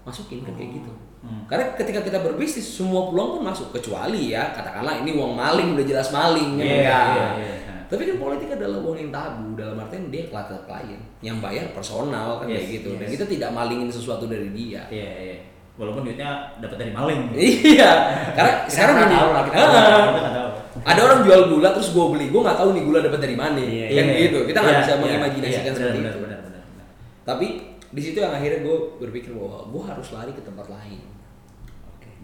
[0.05, 0.93] masukin kan kayak gitu.
[1.25, 1.45] Hmm.
[1.49, 5.85] Karena ketika kita berbisnis semua peluang pun masuk kecuali ya katakanlah ini uang maling udah
[5.85, 7.05] jelas maling kan Iya, enggak.
[7.05, 7.64] iya, iya.
[7.95, 12.43] Tapi kan politik adalah uang yang tabu dalam artian dia kelihatan klien yang bayar personal
[12.43, 13.15] kan kayak Yes, gitu dan yes.
[13.15, 14.83] kita tidak malingin sesuatu dari dia.
[14.91, 15.37] Iya, iya.
[15.79, 17.31] Walaupun duitnya dapat dari maling.
[17.79, 17.91] iya,
[18.35, 20.51] karena Kita sekarang nggak gini, tahu lah, kita Kita nggak tahu.
[20.83, 23.59] ada orang jual gula terus gue beli, gue nggak tahu nih gula dapat dari mana,
[23.63, 24.39] Iya, kan Iya, gitu.
[24.51, 26.19] Kita nggak iya, bisa iya, mengimajinasikan iya, seperti benar, itu.
[26.19, 26.87] Benar, benar, benar.
[27.23, 27.47] Tapi
[27.95, 31.03] di situ yang akhirnya gue berpikir bahwa gue harus lari ke tempat lain.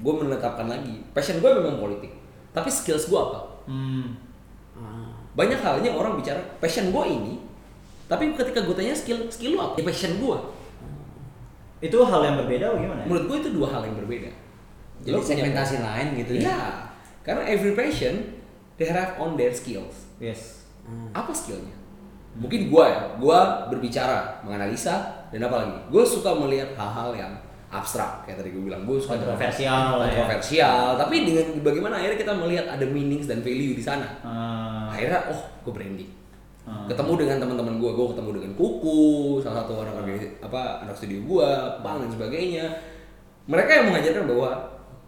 [0.02, 2.10] Gue menetapkan lagi, passion gue memang politik,
[2.50, 3.40] tapi skills gue apa?
[3.70, 4.18] Hmm.
[4.74, 5.09] ah
[5.40, 7.40] Banyak halnya orang bicara passion gue ini,
[8.04, 9.80] tapi ketika gue tanya skill, skill lo apa?
[9.80, 10.36] Ya passion gue.
[11.80, 13.00] Itu hal yang berbeda atau gimana?
[13.00, 13.06] ya?
[13.08, 14.28] Menurut gue itu dua hal yang berbeda.
[15.00, 16.60] jadi Lo punya- segmentasi lain gitu ya Iya,
[17.24, 18.36] karena every passion
[18.76, 20.12] they have on their skills.
[20.20, 20.68] Yes.
[20.84, 21.08] Hmm.
[21.16, 21.72] Apa skillnya?
[22.36, 25.76] Mungkin gua ya, gua berbicara, menganalisa, dan apa lagi?
[25.88, 27.32] Gue suka melihat hal-hal yang
[27.70, 28.82] abstrak kayak tadi gue bilang.
[28.82, 30.26] Gue suka Kontroversial lah ya.
[30.26, 34.10] kontroversial, tapi dengan bagaimana akhirnya kita melihat ada meanings dan value di sana.
[34.26, 34.90] Ah.
[34.90, 36.10] Akhirnya, oh, gue branding.
[36.66, 36.84] Ah.
[36.90, 41.22] Ketemu dengan teman-teman gue, gue ketemu dengan Kuku, salah satu orang organi- apa anak studio
[41.22, 41.50] gue,
[41.80, 42.66] Bang dan sebagainya.
[43.46, 44.50] Mereka yang mengajarkan bahwa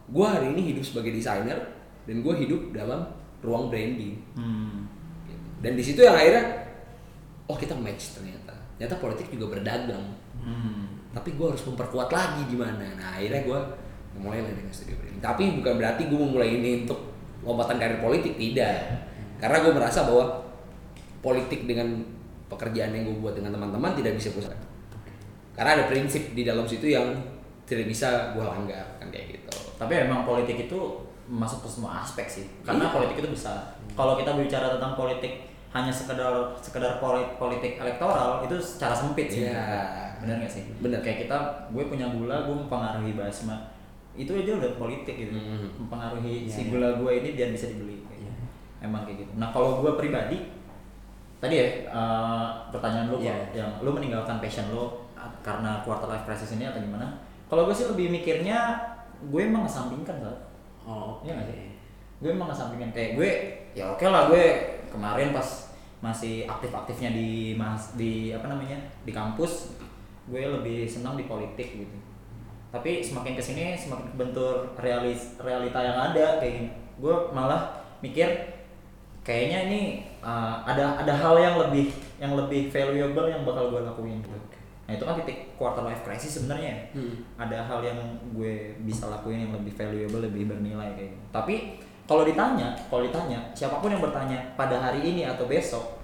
[0.06, 1.58] gue hari ini hidup sebagai desainer
[2.06, 3.06] dan gue hidup dalam
[3.42, 4.22] ruang branding.
[4.38, 4.86] Hmm.
[5.62, 6.42] Dan di situ yang akhirnya,
[7.46, 8.54] oh kita match ternyata.
[8.78, 10.06] Ternyata politik juga berdagang.
[10.42, 10.81] Hmm.
[11.12, 12.84] Tapi gue harus memperkuat lagi di mana.
[12.96, 13.58] Nah akhirnya gue
[14.12, 15.20] memulai lah dengan studio branding.
[15.20, 16.98] Tapi bukan berarti gue memulai ini untuk
[17.40, 18.76] lompatan karir politik tidak.
[19.36, 20.24] Karena gue merasa bahwa
[21.18, 22.02] politik dengan
[22.46, 24.52] pekerjaan yang gue buat dengan teman-teman tidak bisa pusat.
[25.52, 27.12] karena ada prinsip di dalam situ yang
[27.68, 30.78] tidak bisa gue langgar kan kayak gitu Tapi emang politik itu
[31.28, 32.44] masuk ke semua aspek sih.
[32.64, 32.94] Karena Iya.
[32.96, 33.60] politik itu besar.
[33.92, 39.44] Kalau kita bicara tentang politik hanya sekedar sekedar poli- politik elektoral itu secara sempit sih.
[39.44, 40.11] Iya.
[40.22, 40.62] Bener gak sih?
[40.78, 40.98] Bener.
[41.02, 41.36] Kayak kita,
[41.68, 43.58] gue punya gula, gue mempengaruhi basma.
[44.14, 45.34] Itu aja udah politik gitu.
[45.34, 45.82] Mhm.
[45.82, 46.70] Mempengaruhi Iya, si iya.
[46.70, 48.00] gula gue ini biar bisa dibeli.
[48.06, 48.32] Kayak gitu.
[48.80, 49.32] Emang kayak gitu.
[49.36, 50.38] Nah kalau gue pribadi,
[51.38, 53.34] tadi ya eh, pertanyaan lu Iya.
[53.34, 57.18] kok, yang lu meninggalkan passion lu ah, karena quarter life crisis ini atau gimana?
[57.46, 58.78] Kalau gue sih lebih mikirnya
[59.22, 60.38] gue emang ngesampingkan saat
[60.82, 61.70] oh Iya nggak sih?
[62.18, 63.30] gue emang ngesampingkan kayak gue
[63.70, 64.42] ya oke lah gue
[64.90, 69.74] kemarin pas masih aktif-aktifnya di mas di apa namanya di kampus
[70.28, 71.96] gue lebih senang di politik gitu.
[72.70, 76.70] Tapi semakin ke sini semakin kebentur realis realita yang ada kayak gini.
[77.00, 78.28] Gue malah mikir
[79.22, 79.80] kayaknya ini
[80.18, 84.38] uh, ada ada hal yang lebih yang lebih valuable yang bakal gue lakuin gitu.
[84.82, 86.74] Nah itu kan titik quarter life crisis sebenarnya.
[86.74, 87.14] Ya Hmm.
[87.38, 87.98] ada hal yang
[88.34, 91.54] gue bisa lakuin yang lebih valuable lebih bernilai kayak gitu tapi
[92.04, 95.96] kalau ditanya kalau ditanya siapa pun yang bertanya pada hari ini atau besok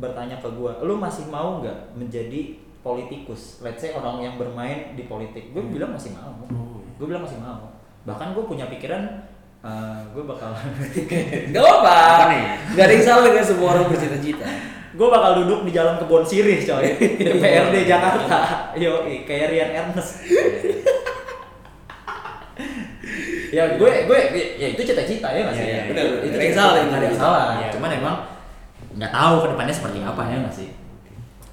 [0.00, 3.62] bertanya ke gue lu masih mau nggak menjadi politikus.
[3.62, 5.54] Let's say orang yang bermain di politik.
[5.54, 6.34] Gue bilang masih mau.
[6.50, 6.82] Oh.
[6.82, 7.72] gue bilang masih mau.
[8.02, 9.26] Bahkan gue punya pikiran
[9.62, 10.50] eh, gue bakal
[11.54, 11.98] Gak apa?
[12.74, 14.46] Gak ada yang salah dengan semua orang bercita-cita.
[14.92, 16.86] Gue bakal duduk di jalan kebon sirih coy.
[17.26, 18.38] DPRD Jakarta.
[18.76, 20.12] Yo kayak Rian Ernest.
[23.52, 24.18] Ya gue gue
[24.56, 25.64] ya itu cita-cita ya nggak sih?
[25.68, 27.44] Iya, iya, benar, itu Nggak ada yang salah, nggak ada yang nggak salah.
[27.52, 27.68] Iya.
[27.76, 28.16] cuman emang
[28.96, 30.68] nggak tahu ke depannya seperti apa ya nggak sih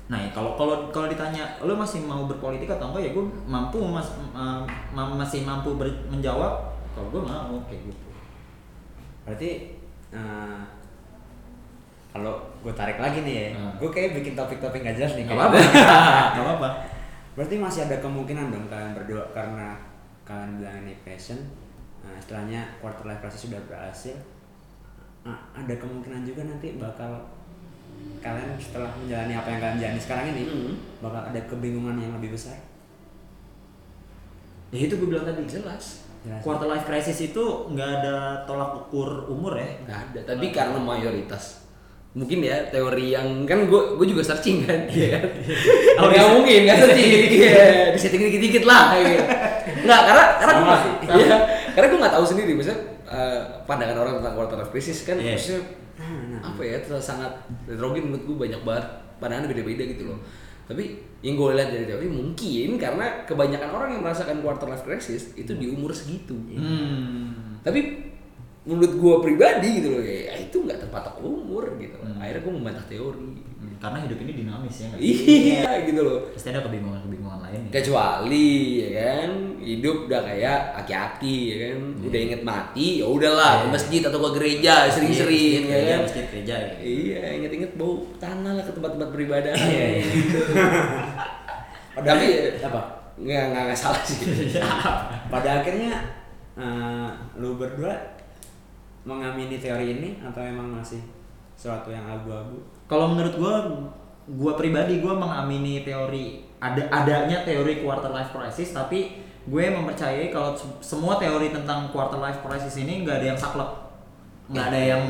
[0.10, 3.06] nah ya, kalau kalau kalau ditanya lo masih mau berpolitik atau enggak?
[3.06, 8.10] Ya gue mampu mas ma- ma- masih mampu ber- menjawab kalau gue mau kayak gitu.
[9.22, 9.50] Berarti
[10.10, 10.60] eh,
[12.10, 13.74] kalau gue tarik lagi nih ya Hmm.
[13.78, 15.58] gue kayak bikin topik-topik gak jelas nih kayak- apa-apa.
[16.34, 16.70] nggak apa-apa.
[17.38, 19.78] Berarti masih ada kemungkinan dong kalian berdua karena
[20.26, 21.38] kalian bilang ini passion
[22.00, 24.18] nah, istilahnya quarter life crisis sudah berhasil
[25.20, 27.12] Nah, ada kemungkinan juga nanti bakal
[28.20, 30.74] kalian setelah menjalani apa yang kalian jalani sekarang ini Hmm.
[31.00, 32.60] bakal ada kebingungan yang lebih besar.
[34.70, 36.06] Ya itu gue bilang tadi Jelas.
[36.20, 36.44] Jelas.
[36.44, 37.40] quarter life crisis itu
[37.72, 39.72] nggak ada tolak ukur umur ya?
[39.88, 40.20] Gak ada.
[40.36, 41.64] Tapi karena mayoritas.
[42.12, 44.84] Mungkin ya teori yang kan gue gue juga searching kan?
[44.92, 45.16] Iya.
[45.16, 45.32] Kan
[45.98, 47.08] Oh, Nggak mungkin kan searching.
[47.40, 47.96] Iya.
[47.96, 49.16] Disetting dikit-dikit lah gitu.
[49.88, 50.78] Nggak karena karena gue.
[51.18, 51.36] Iya.
[51.72, 52.80] Karena gue nggak tahu sendiri Maksudnya
[53.10, 55.34] eh, pandangan orang tentang quarter life crisis kan Iya.
[55.34, 55.62] maksudnya
[56.40, 57.28] apa ya terus sangat
[57.68, 58.86] heterogen menurut gue banyak banget
[59.20, 60.20] pandangannya beda-beda gitu loh
[60.64, 65.36] tapi yang gue lihat dari teori mungkin karena kebanyakan orang yang merasakan quarter life crisis
[65.36, 67.60] itu di umur segitu hmm.
[67.66, 68.08] tapi
[68.64, 72.06] menurut gue pribadi gitu loh ya itu nggak terpatok umur gitu loh.
[72.06, 72.22] Hmm.
[72.22, 73.49] akhirnya gue membantah teori Hmm,
[73.80, 76.20] karena hidup ini dinamis ya iya gitu loh.
[76.36, 77.80] Pasti ada kebingungan-kebingungan lain ya.
[77.80, 78.52] kecuali
[78.84, 79.32] ya kan
[79.64, 81.80] hidup udah kayak aki-aki ya kan.
[82.04, 83.72] Udah inget mati ya udahlah ke Iya.
[83.72, 86.00] masjid atau ke gereja sering-sering Masjid, ya kan.
[86.04, 86.70] masjid gereja ya.
[86.84, 89.54] iya inget-inget bau tanah lah ke tempat-tempat beribadah.
[89.56, 90.06] Iya, iya.
[91.96, 92.26] tapi
[92.60, 92.82] apa?
[93.20, 94.20] Nggak nggak nggak salah sih.
[95.32, 95.92] Pada akhirnya
[96.60, 97.10] eh,
[97.40, 97.96] lu berdua
[99.08, 101.00] mengamini teori ini atau emang masih
[101.56, 102.60] sesuatu yang abu-abu
[102.90, 103.54] Kalau menurut gua,
[104.28, 109.16] gua pribadi gua mengamini teori ada adanya teori quarter life crisis, tapi
[109.48, 113.72] gue mempercayai kalau se- semua teori tentang quarter life crisis ini nggak ada yang saklek,
[114.52, 115.04] nggak ada yang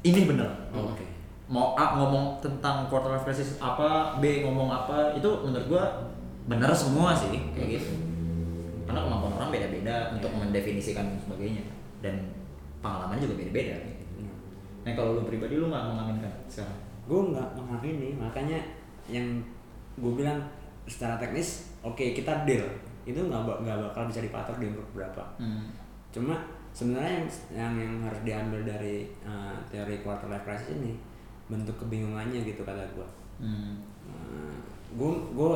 [0.00, 0.48] ini bener.
[0.72, 1.04] oke
[1.48, 5.84] Mau A ngomong tentang quarter life crisis apa, B ngomong apa, itu menurut gua
[6.48, 7.92] bener semua sih kayak gitu.
[8.88, 11.62] Karena kemampuan orang beda-beda untuk mendefinisikan dan sebagainya
[12.00, 12.32] dan
[12.80, 13.76] pengalamannya juga beda-beda.
[13.84, 14.24] gitu.
[14.88, 16.87] Nah kalau lu pribadi lu nggak mengaminkan sekarang?
[17.08, 18.60] Gue nggak mengamini makanya
[19.08, 19.24] yang
[19.96, 20.36] gue bilang
[20.84, 22.64] secara teknis oke kita deal
[23.02, 25.64] itu nggak nggak bakal bisa dipatok di umur berapa Hmm.
[26.08, 26.36] cuma
[26.70, 30.92] sebenarnya yang yang yang harus diambil dari eh, teori quarter life crisis ini
[31.48, 33.08] bentuk kebingungannya gitu kata gue
[33.40, 33.80] Hmm.
[34.92, 35.52] gue gue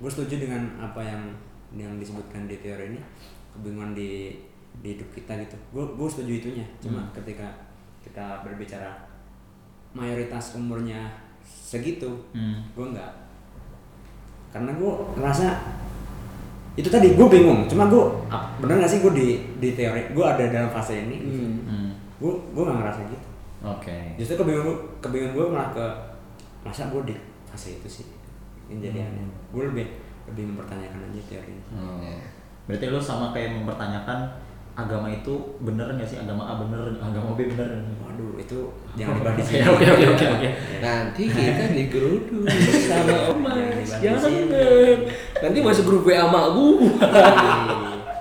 [0.00, 1.22] gue setuju dengan apa yang
[1.70, 3.00] yang disebutkan di teori ini
[3.50, 4.34] kebingungan di
[4.80, 7.12] di hidup kita gitu gue gue setuju itunya cuma Hmm.
[7.14, 7.46] ketika
[8.00, 8.90] kita berbicara
[9.92, 11.10] mayoritas umurnya
[11.44, 12.62] segitu Hmm.
[12.72, 13.12] gue nggak
[14.50, 15.46] karena gue ngerasa
[16.74, 18.04] itu tadi gue bingung cuma gue
[18.58, 19.28] bener gak sih gue di
[19.58, 21.54] di teori gue ada dalam fase ini Hmm.
[21.64, 21.90] Hmm.
[22.16, 23.26] gue gue nggak ngerasa gitu
[23.60, 23.96] Oke.
[24.16, 25.84] justru kebingungan gue kebingungan gue malah ke
[26.60, 27.14] masa gue di
[27.44, 28.06] fase itu sih
[28.66, 29.08] yang jadi Hmm.
[29.12, 29.86] aneh gue lebih
[30.26, 32.18] lebih mempertanyakan aja teori ini Hmm.
[32.62, 34.30] Berarti lu sama kayak mempertanyakan
[34.78, 37.84] agama itu bener nggak sih agama A bener, agama B bener?
[38.00, 38.58] waduh itu
[38.96, 40.48] jangan dibahas di Oke sini oke oke oke oke.
[40.80, 42.44] nanti kita digeruduk
[42.90, 43.44] sama Om
[44.00, 44.32] Jangan
[45.40, 46.76] Nanti masuk grup WA mak gua.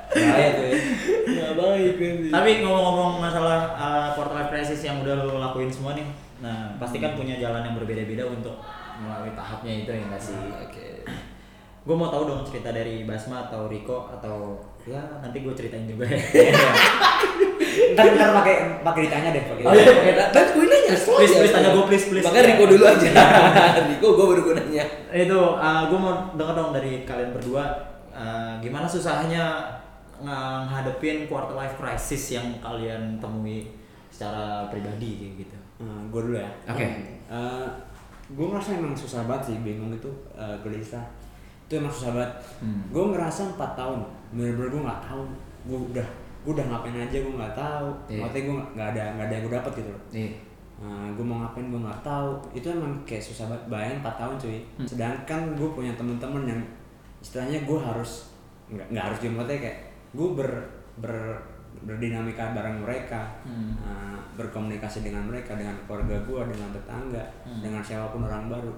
[0.10, 0.78] Bahaya tuh ya.
[1.30, 2.28] Nggak baik nanti.
[2.32, 6.08] Tapi ngomong-ngomong masalah uh, quarter life crisis yang udah lo lakuin semua nih,
[6.42, 8.58] nah pasti kan punya jalan yang berbeda-beda untuk
[9.00, 10.36] melalui tahapnya itu ya nggak sih?
[10.36, 10.99] Oke.
[11.90, 16.06] Gue mau tahu dong cerita dari Basma atau Riko atau ya nanti gue ceritain juga
[16.06, 16.22] ya.
[17.98, 19.64] Ntar ntar pakai pakai ditanya deh pakai.
[19.66, 20.12] Oh iya, oke.
[20.30, 21.38] Dan gue nanya, Please, aja.
[21.42, 22.26] please, tanya gua, please, please.
[22.30, 23.10] Makanya Riko dulu aja.
[23.90, 24.86] Riko gue baru gue nanya.
[25.10, 25.40] itu
[25.90, 27.66] gue mau denger dong dari kalian berdua
[28.14, 29.66] uh, gimana susahnya
[30.70, 33.66] ngadepin quarter life crisis yang kalian temui
[34.14, 35.58] secara pribadi kayak gitu.
[36.14, 36.50] gue dulu ya.
[36.70, 36.86] Oke.
[38.30, 41.02] gue ngerasa emang susah banget sih bingung itu eh, gelisah.
[41.70, 42.32] Itu emang susah banget.
[42.66, 42.82] Hmm.
[42.90, 44.00] Gue ngerasa 4 tahun,
[44.34, 45.22] bener-bener gue nggak tahu.
[45.70, 46.08] Gue udah
[46.40, 47.88] gue udah ngapain aja gue nggak tahu.
[48.10, 48.26] Iya.
[48.26, 50.04] Maksudnya gue nggak ada nggak ada yang gue dapet gitu loh.
[50.10, 50.32] Nih.
[50.80, 52.30] Nah, gue mau ngapain gue nggak tahu.
[52.58, 53.64] Itu emang kayak susah banget.
[53.70, 54.60] Bayangin 4 tahun cuy.
[54.82, 54.88] Hmm.
[54.90, 56.62] Sedangkan gue punya temen-temen yang
[57.22, 58.34] istilahnya gue harus
[58.70, 59.78] nggak nggak harus maksudnya kayak
[60.18, 60.52] gue ber
[60.98, 61.14] ber
[61.80, 63.72] berdinamika bareng mereka, Hmm.
[63.80, 67.62] uh, berkomunikasi dengan mereka, dengan keluarga gue, dengan tetangga, Hmm.
[67.64, 68.74] dengan siapa pun orang baru.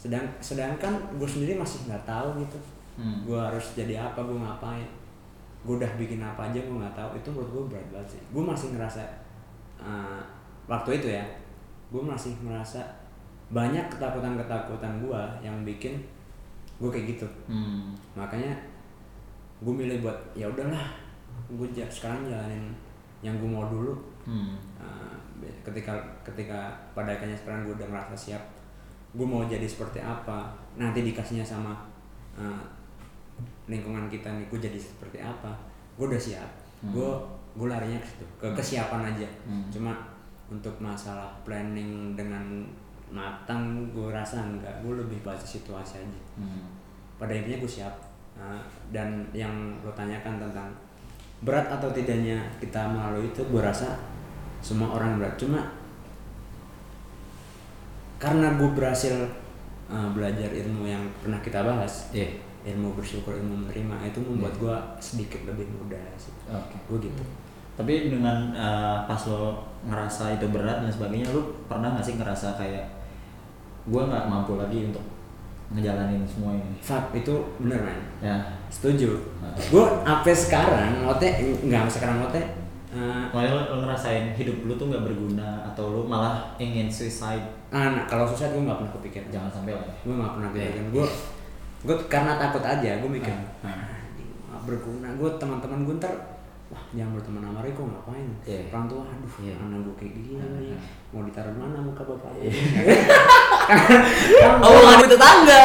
[0.00, 2.56] Sedang sedangkan gue sendiri masih nggak tahu gitu.
[2.96, 3.20] Hmm.
[3.28, 4.88] Gue harus jadi apa, gue ngapain.
[5.68, 7.10] Gue udah bikin apa aja gue nggak tahu.
[7.20, 8.22] Itu menurut gue berat banget sih.
[8.32, 9.04] Gue masih ngerasa
[9.76, 10.20] uh,
[10.64, 11.24] waktu itu ya,
[11.92, 12.80] gue masih merasa
[13.50, 15.98] banyak ketakutan-ketakutan gue yang bikin
[16.80, 17.92] gue kayak gitu Hmm.
[18.16, 18.54] makanya
[19.60, 20.96] gue milih buat ya udahlah
[21.50, 22.72] gue sekarang jalanin
[23.20, 24.54] yang gue mau dulu Hmm.
[24.76, 25.16] Uh,
[25.64, 28.42] ketika ketika pada akhirnya sekarang gue udah ngerasa siap
[29.10, 31.74] gue mau jadi seperti apa nanti dikasihnya sama
[32.38, 32.62] uh,
[33.66, 35.50] lingkungan kita nih gue jadi seperti apa
[35.98, 36.50] gue udah siap.
[36.80, 36.96] Hmm.
[36.96, 37.10] gue
[37.50, 39.28] gue larinya ke situ ke kesiapan aja.
[39.44, 39.66] Hmm.
[39.68, 39.92] cuma
[40.50, 42.66] untuk masalah planning dengan
[43.10, 44.72] matang gue rasa enggak.
[44.82, 46.20] Gue lebih baca situasi aja.
[46.38, 46.70] Hmm.
[47.18, 47.94] pada intinya gue siap.
[48.40, 48.62] Uh,
[48.94, 49.52] dan yang
[49.82, 50.70] lo tanyakan tentang
[51.42, 53.98] berat atau tidaknya kita melalui itu gue rasa
[54.62, 55.34] semua orang berat.
[55.36, 55.60] Cuma
[58.20, 59.16] karena gue berhasil
[59.88, 62.28] uh, belajar ilmu yang pernah kita bahas Iya.
[62.62, 66.76] ilmu bersyukur ilmu menerima itu membuat gue sedikit lebih mudah sih Oke.
[66.86, 67.24] gue gitu
[67.72, 72.52] Tapi dengan uh, pas lo ngerasa itu berat dan sebagainya, lo pernah gak sih ngerasa
[72.54, 72.84] kayak
[73.82, 75.00] gue nggak mampu lagi untuk
[75.70, 76.76] ngejalanin semua ini?
[76.78, 78.36] Fak itu bener man Ya.
[78.68, 79.56] setuju Nah.
[79.56, 81.28] gue sampai sekarang ngote
[81.64, 82.42] nggak sekarang ngote
[82.92, 87.46] uh, Makanya lo, lo ngerasain hidup lo tuh nggak berguna atau lo malah ingin suicide?
[87.68, 89.84] ah, nah, kalau susah gue nggak pernah kepikiran Jangan sampai lah.
[89.84, 89.94] ya.
[90.00, 90.58] gue nggak pernah Iya.
[90.60, 91.06] kepikiran gue
[91.80, 93.72] gue karena takut aja gue mikir Ah, ah.
[93.72, 94.00] "Ah,
[94.48, 96.14] nggak berguna gue teman-teman gue ntar
[96.66, 98.60] wah jangan berteman sama Riko ngapain Iya.
[98.68, 99.54] orang tua aduh Iya.
[99.56, 100.82] anak gue kayak gini Ah, nih ah.
[101.10, 102.30] mau ditaruh mana muka bapak
[104.60, 105.62] Oh, ada tetangga.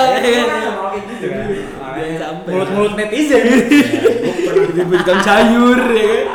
[0.71, 1.47] mau kayak gitu kan
[1.95, 2.51] Jangan sampai.
[2.51, 3.41] Mulut-mulut netizen.
[4.75, 6.27] Diberikan sayur ya kan.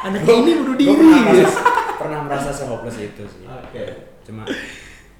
[0.00, 0.96] Anak ini bunuh gue diri.
[0.96, 1.60] pernah merasa,
[2.00, 3.84] pernah merasa sehopeless itu sih Oke.
[4.24, 4.48] cuma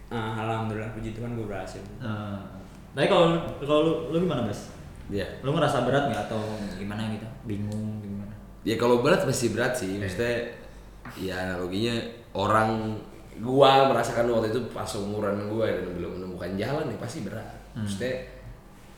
[0.09, 2.41] ah, alhamdulillah puji Tuhan gue berhasil Nah,
[2.95, 4.75] tapi kalau kalau lu, lu gimana bas?
[5.11, 5.27] Ya.
[5.43, 6.43] Lu ngerasa berat nggak atau
[6.79, 7.27] gimana gitu?
[7.47, 8.35] Bingung gimana?
[8.67, 9.99] Ya kalau berat pasti berat sih.
[9.99, 10.55] Maksudnya
[11.19, 11.95] ya analoginya
[12.35, 12.95] orang
[13.43, 17.47] gua merasakan waktu itu pas umuran gua dan belum menemukan jalan ya pasti berat.
[17.75, 18.27] Maksudnya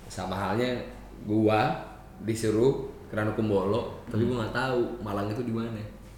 [0.09, 0.77] sama halnya
[1.25, 1.73] gua
[2.25, 5.69] disuruh ke Kumbolo, tapi gua nggak tahu Malang itu di mana.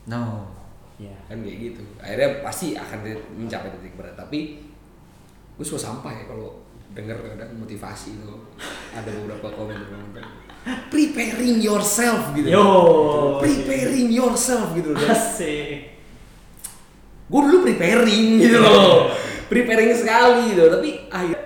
[0.07, 0.47] No.
[0.95, 1.83] ya Kan kayak gitu.
[1.99, 3.03] Akhirnya pasti akan
[3.35, 4.63] mencapai titik berat, tapi
[5.55, 6.63] gue suka sampah ya kalau
[6.95, 8.35] denger kadang motivasi itu
[8.91, 10.23] ada beberapa komentar-komentar
[10.91, 12.67] preparing yourself gitu Yo.
[13.39, 15.95] preparing yourself gitu loh Asik.
[17.27, 19.11] gue dulu preparing gitu loh
[19.47, 21.39] preparing sekali gitu tapi akhir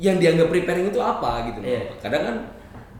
[0.00, 1.80] yang dianggap preparing itu apa gitu loh Iya.
[2.00, 2.36] kadang kan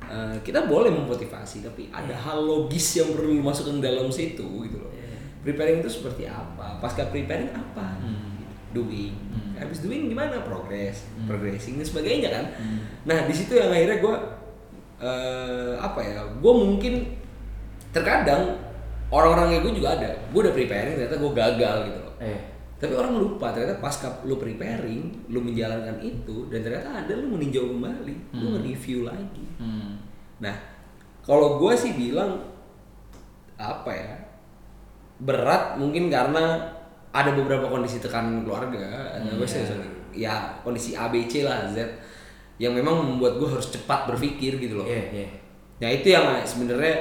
[0.07, 4.91] eh, kita boleh memotivasi tapi ada hal logis yang perlu dimasukkan dalam situ gitu loh
[4.91, 5.19] Iya.
[5.43, 8.43] preparing itu seperti apa pasca preparing apa Hmm.
[8.71, 9.55] doing Hmm.
[9.57, 11.27] habis doing gimana progress Hmm.
[11.27, 12.79] progressing dan sebagainya kan Hmm.
[13.05, 14.15] nah di situ yang akhirnya gue
[15.01, 16.95] eh, apa ya gue mungkin
[17.91, 18.57] terkadang
[19.09, 22.41] orang-orang kayak gue juga ada gue udah preparing ternyata gue gagal gitu loh Eh.
[22.85, 27.65] Tapi orang lupa ternyata pasca lu preparing lu menjalankan itu dan ternyata ada lu meninjau
[27.67, 28.53] kembali lu Hmm.
[28.55, 29.97] nge-review lagi Hmm.
[30.39, 30.53] nah
[31.25, 32.37] kalau gue sih bilang
[33.57, 34.13] apa ya
[35.17, 36.61] berat mungkin karena
[37.09, 39.63] ada beberapa kondisi tekanan keluarga Hmm, gue sih
[40.13, 41.79] ya kondisi ABC lah Z
[42.57, 45.29] yang memang membuat gue harus cepat berpikir gitu loh Iya, iya.
[45.75, 46.95] Nah itu yang sebenarnya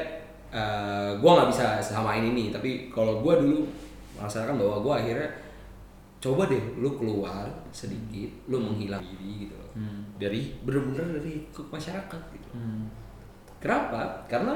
[1.14, 3.62] gue nggak bisa samain ini, tapi kalau gue dulu
[4.14, 5.30] merasakan bahwa gue akhirnya
[6.24, 9.68] coba deh lu keluar sedikit lu menghilang diri gitu loh.
[9.76, 10.08] Hmm.
[10.16, 12.48] dari bener-bener dari ke masyarakat gitu.
[12.56, 12.88] Hmm.
[13.60, 14.24] kenapa?
[14.32, 14.56] Karena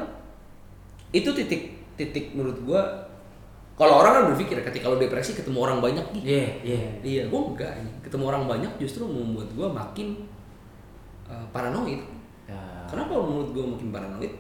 [1.12, 2.82] itu titik titik menurut gua
[3.76, 6.80] kalau orang kan berpikir ketika lu depresi ketemu orang banyak gitu Iya, iya.
[7.04, 10.24] iya gua enggak ketemu orang banyak justru membuat gua makin
[11.28, 12.00] uh, paranoid.
[12.48, 12.56] Ya.
[12.88, 14.34] kenapa menurut gua makin paranoid?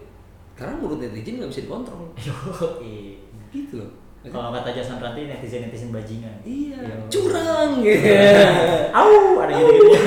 [0.55, 2.07] Karena menurut netizen nggak bisa dikontrol.
[3.51, 6.35] Gitu loh Kalau kata Jason Ranti netizen netizen bajingan.
[6.41, 8.49] iya curang ya
[8.91, 9.97] Au, ada gitu-gitu.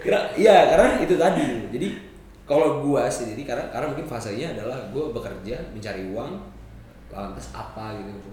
[0.00, 1.88] Kira, iya karena itu tadi jadi
[2.42, 6.40] kalau gua sendiri karena karena mungkin fasenya adalah gua bekerja mencari uang
[7.10, 8.32] lantas apa gitu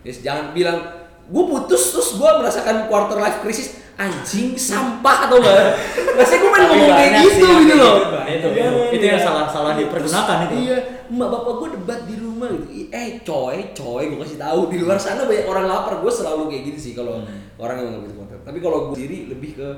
[0.00, 0.78] Yes, jangan bilang
[1.26, 5.56] gua putus terus gua merasakan quarter life crisis anjing sampah atau enggak
[6.18, 8.18] rasanya gua main ngomong kayak gitu gitu loh gitu.
[8.30, 9.24] Itu, Iya, itu, itu yang iya.
[9.24, 10.54] salah- salah dipergunakan Terus, itu.
[10.62, 10.78] iya
[11.10, 14.94] emak bapak gua debat di rumah gitu eh coy coy gua kasih tahu di luar
[14.96, 17.50] sana banyak orang lapar gua selalu kayak gitu sih kalau Hmm.
[17.56, 19.68] orang yang nggak begitu konten tapi kalau gua sendiri lebih ke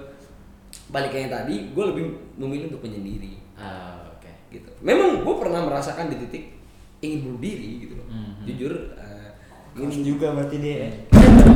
[0.88, 2.04] balik kayak yang tadi gue lebih
[2.36, 4.28] memilih untuk menyendiri Ah, oke.
[4.50, 6.44] gitu memang gue pernah merasakan di titik
[7.00, 8.44] ingin bunuh diri gitu loh Mhm.
[8.46, 9.28] jujur eh,
[9.72, 10.76] Keras juga berarti dia.
[10.84, 10.90] ya.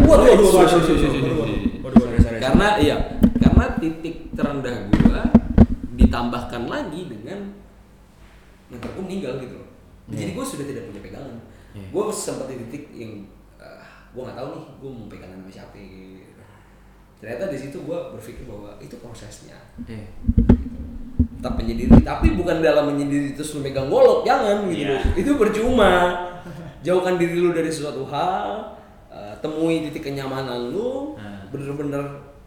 [0.08, 2.00] Waduh, waduh,
[2.38, 2.96] karena iya
[3.36, 5.20] karena titik terendah gue
[5.94, 7.52] ditambahkan lagi dengan
[8.66, 9.65] mentor gue meninggal gitu loh
[10.08, 11.36] jadi gue sudah tidak punya pegangan
[11.72, 11.86] Iya.
[11.86, 13.12] gue sempat di titik yang
[14.08, 16.40] gue nggak tahu nih gue mau pegangan sama siapa gitu.
[17.16, 20.08] ternyata di situ gue berpikir bahwa itu prosesnya Iya.
[21.36, 24.96] tetap menyendiri tapi bukan dalam menyendiri terus lu megang golok jangan gitu Iya.
[24.96, 25.02] loh.
[25.14, 25.92] itu percuma
[26.80, 28.72] jauhkan diri lu dari sesuatu hal
[29.08, 31.44] eh, temui titik kenyamanan lu Hmm.
[31.48, 32.02] bener-bener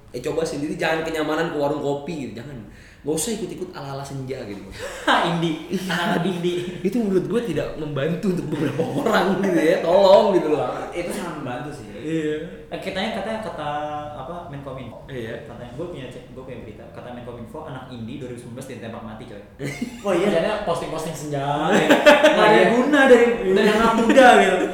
[0.10, 2.58] eh coba sendiri jangan kenyamanan ke warung kopi gitu jangan
[3.00, 4.60] gak usah ikut-ikut ala-ala senja gitu
[5.04, 5.72] Ha, Indi.
[5.86, 6.68] Anak Indi.
[6.82, 11.34] itu menurut gue tidak membantu untuk beberapa orang gitu ya tolong gitu loh itu sangat
[11.38, 12.36] membantu sih iya
[12.70, 13.70] Eh, katanya katanya kata
[14.14, 15.02] apa Menkominfo.
[15.10, 15.50] Iya.
[15.50, 16.86] Katanya gue punya cek, gue punya berita.
[16.94, 19.42] Kata Menkominfo anak Indi 2019 ditembak mati coy.
[20.06, 21.74] oh iya Kerjanya posting-posting senja.
[21.74, 24.66] Nggak ada guna dari dari anak muda gitu.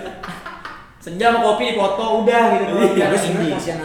[0.99, 2.73] Senja sama kopi foto udah gitu.
[2.75, 3.31] Iya, Iya, terus Indi.
[3.31, 3.79] sebenarnya kasihan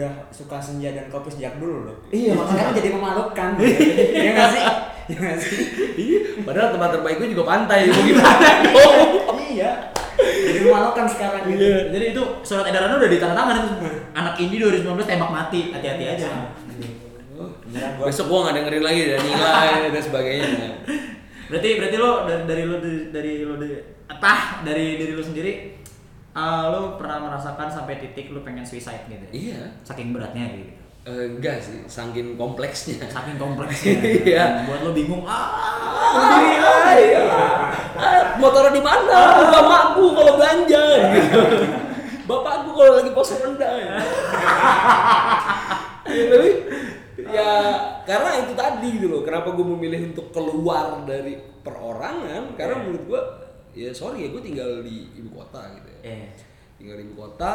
[0.00, 1.96] udah suka senja dan kopi sejak dulu loh.
[2.08, 2.72] Iya, makanya.
[2.72, 3.48] jadi memalukan.
[3.60, 3.84] gitu.
[4.24, 4.64] Iya nggak sih?
[5.12, 5.56] Iya nggak sih?
[6.00, 8.96] iya padahal tempat terbaik gue juga pantai mau gimana dong
[9.52, 9.72] Iya.
[10.20, 11.60] Jadi memalukan sekarang gitu.
[11.60, 11.78] Iya.
[11.92, 13.74] Jadi itu surat edarannya udah ditandatangan itu.
[14.16, 15.60] Anak Indi 2019 tembak mati.
[15.68, 16.28] Hati-hati aja.
[17.70, 20.48] Beneran gua besok gue nggak dengerin lagi dan nilai dan sebagainya
[21.50, 23.76] Berarti berarti lo dari, dari lo dari, dari lo dari
[24.10, 25.79] apa dari diri lo sendiri
[26.32, 29.32] eh, lo pernah merasakan sampai titik lo pengen suicide gitu ya?
[29.32, 30.72] iya Saking beratnya gitu.
[31.00, 33.96] Eh, enggak sih saking kompleksnya Saking kompleksnya.
[34.28, 34.68] Iya.
[34.68, 35.48] Buat lo bingung ah.
[36.10, 37.22] Sendiri aja.
[37.96, 39.18] Ah, motornya di mana?
[39.48, 40.82] Bapakku kalau belanja
[41.16, 41.40] gitu.
[42.26, 43.72] Bapakku kalau lagi pos rendah.
[46.10, 46.50] Ya, tapi
[47.30, 47.52] ya
[48.02, 49.22] karena itu tadi gitu loh.
[49.22, 52.58] Kenapa gue memilih untuk keluar dari perorangan?
[52.58, 52.82] Karena Iya.
[52.82, 53.20] menurut gue
[53.74, 56.00] ya sorry ya gue tinggal di ibu kota gitu ya.
[56.06, 56.24] Eh.
[56.80, 57.54] Tinggal di ibu kota,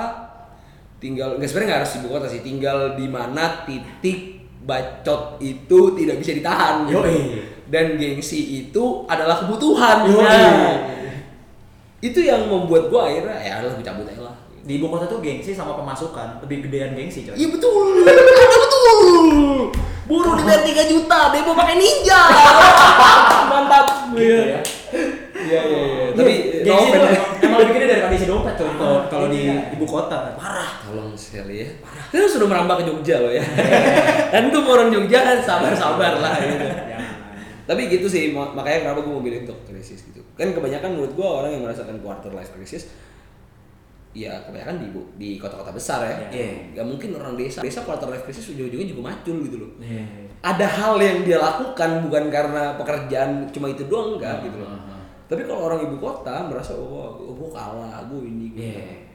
[1.02, 2.42] tinggal nggak sebenarnya nggak harus di ibu kota sih.
[2.46, 4.20] Tinggal di mana titik
[4.66, 6.88] bacot itu tidak bisa ditahan.
[6.90, 7.02] gitu.
[7.02, 7.20] Yoi.
[7.66, 10.06] Dan gengsi itu adalah kebutuhan.
[10.06, 10.78] Nah,
[11.98, 14.36] itu yang membuat gua akhirnya ya gue cabut aja lah.
[14.66, 17.34] Di ibu kota tuh gengsi sama pemasukan lebih gedean gengsi coy.
[17.34, 18.06] Iya betul,
[18.66, 19.26] betul.
[20.06, 22.22] Buruh dibayar 3 juta, demo pakai ninja.
[23.50, 24.14] Mantap.
[24.14, 24.62] Gitu ya.
[25.46, 26.06] Iya iya iya.
[26.12, 27.20] Tapi gengsi no tuh offense.
[27.40, 29.58] emang, lebih gede dari kondisi dompet coy kalau kalau di Iya.
[29.72, 30.70] ibu kota parah.
[30.82, 31.68] Tolong sekali ya.
[32.08, 33.44] Kita sudah merambah ke Jogja loh ya.
[34.34, 36.68] Dan tuh orang Jogja kan sabar-sabar lah gitu.
[37.66, 40.22] Tapi gitu sih, mak- makanya kenapa gue memilih untuk krisis gitu.
[40.34, 42.94] Kan kebanyakan menurut gue orang yang merasakan quarter life crisis,
[44.12, 46.16] ya kebanyakan di di kota-kota besar ya.
[46.30, 46.50] Iya.
[46.74, 47.60] Gak mungkin orang desa.
[47.60, 49.72] Desa quarter life crisis ujung-ujungnya juga macul gitu loh.
[49.78, 50.06] Iya.
[50.40, 54.70] Ada hal yang dia lakukan bukan karena pekerjaan cuma itu doang enggak gitu loh.
[55.26, 58.70] Tapi kalau orang ibu kota merasa oh, gue kalah, gue ini gitu.
[58.78, 59.06] Iya.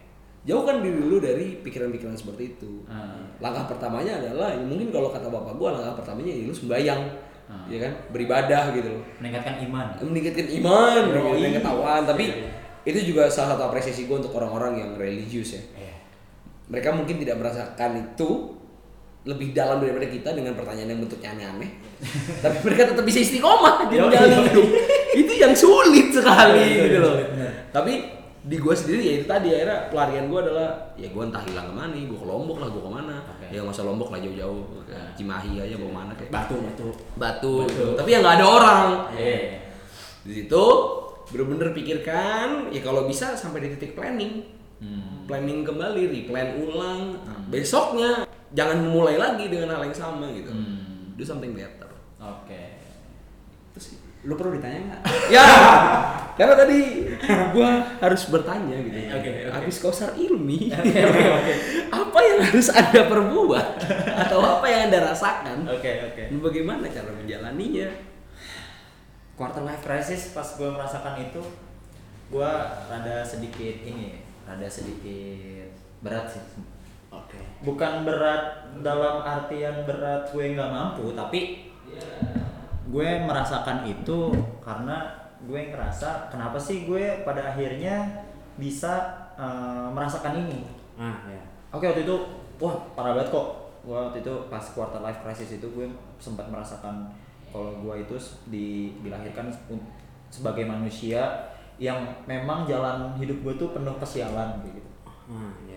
[0.41, 2.81] Jauhkan diri lu dari pikiran-pikiran seperti itu.
[2.89, 3.29] Hmm.
[3.45, 7.03] Langkah pertamanya adalah ya mungkin kalau kata bapak gua langkah pertamanya ya lu sembayang.
[7.45, 7.67] Hmm.
[7.69, 7.93] Ya kan?
[8.09, 9.05] Beribadah gitu loh.
[9.21, 9.87] Meningkatkan iman.
[10.01, 11.13] Meningkatkan iman, Yoi.
[11.13, 12.49] meningkatkan ketahuan, tapi Iya.
[12.89, 15.63] itu juga salah satu apresiasi gua untuk orang-orang yang religius ya.
[15.77, 15.95] Iya.
[16.73, 18.29] Mereka mungkin tidak merasakan itu
[19.21, 21.71] lebih dalam daripada kita dengan pertanyaan yang bentuknya aneh-aneh.
[22.45, 24.67] tapi mereka tetap bisa istiqomah di menjalani hidup.
[25.13, 27.17] itu yang sulit sekali gitu loh.
[27.69, 27.93] Tapi
[28.41, 31.75] di gua sendiri ya itu tadi akhirnya pelarian gua adalah ya gua entah hilang ke
[31.77, 33.17] mana, gua ke Lombok lah, gua ke mana.
[33.29, 33.47] Oke.
[33.53, 35.13] Ya nggak usah Lombok lah jauh-jauh, Nah.
[35.15, 36.89] Cimahi aja mau mana kayak Batu batu.
[37.15, 37.55] Batu.
[37.69, 37.87] Batu.
[38.01, 38.87] Tapi ya nggak ada orang.
[39.13, 39.39] Iya.
[40.25, 40.65] Di situ
[41.31, 44.57] bener-bener pikirkan ya kalau bisa sampai di titik planning.
[44.81, 45.29] Hmm.
[45.29, 47.13] planning kembali replan ulang
[47.53, 51.15] besoknya jangan mulai lagi dengan hal yang sama gitu Hmm.
[51.15, 51.87] do something better
[52.19, 52.77] Oke.
[53.73, 55.01] Terus Lu perlu ditanya nggak?
[55.35, 55.47] ya
[56.37, 57.09] karena tadi
[57.51, 59.49] gua harus bertanya gitu Oke, oke.
[59.51, 60.69] habis kausar ilmi
[62.05, 63.69] apa yang harus anda perbuat
[64.21, 66.23] atau apa yang anda rasakan Oke, oke.
[66.29, 67.89] dan bagaimana cara menjalaninya
[69.33, 71.41] Quarter life crisis pas gue merasakan itu
[72.29, 72.51] gue
[72.87, 76.45] rada sedikit ini rada sedikit berat sih
[77.11, 77.39] Oke.
[77.67, 81.69] bukan berat dalam artian berat gue nggak mampu tapi
[82.91, 84.31] gue merasakan itu
[84.63, 85.11] karena
[85.43, 88.07] gue ngerasa kenapa sih gue pada akhirnya
[88.55, 91.41] bisa eh, merasakan ini Ah ya.
[91.73, 92.17] Oke waktu itu
[92.61, 93.49] wah parah banget kok.
[93.81, 95.89] Gua waktu itu pas quarter life crisis itu gue
[96.21, 97.09] sempat merasakan
[97.49, 98.17] kalau gue itu
[98.53, 99.49] di, dilahirkan
[100.29, 101.25] sebagai manusia
[101.81, 104.85] yang memang jalan hidup gue tuh penuh kesialan gitu.
[105.65, 105.70] Ya.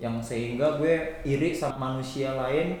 [0.00, 2.80] Yang sehingga gue iri sama manusia lain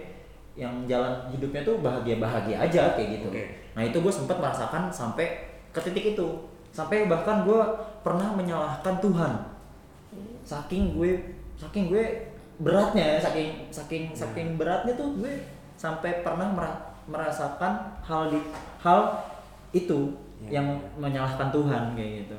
[0.56, 3.28] yang jalan hidupnya tuh bahagia-bahagia aja kayak gitu.
[3.28, 3.44] Oke.
[3.76, 5.28] Nah itu gue sempat merasakan sampai
[5.70, 6.28] ke titik itu.
[6.72, 7.60] Sampai bahkan gue
[8.00, 9.32] pernah menyalahkan Tuhan
[10.40, 11.12] saking gue
[11.54, 12.04] saking gue
[12.60, 15.34] beratnya ya saking saking saking beratnya tuh gue
[15.76, 18.40] sampai pernah mera- merasakan hal di
[18.82, 19.00] hal
[19.70, 20.10] itu
[20.40, 20.56] Ya.
[20.56, 22.38] yang menyalahkan Tuhan kayak gitu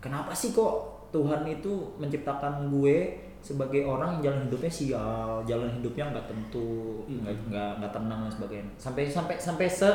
[0.00, 3.12] kenapa sih kok Tuhan itu menciptakan gue
[3.42, 8.32] sebagai orang yang jalan hidupnya sial jalan hidupnya nggak tentu nggak nggak nggak tenang dan
[8.32, 8.70] sebagainya.
[8.78, 9.90] Sampai sampai sampai se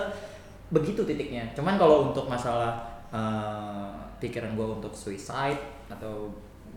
[0.68, 1.48] begitu titiknya.
[1.56, 2.76] Cuman kalau untuk masalah
[3.08, 3.90] eh,
[4.20, 6.28] pikiran gue untuk suicide atau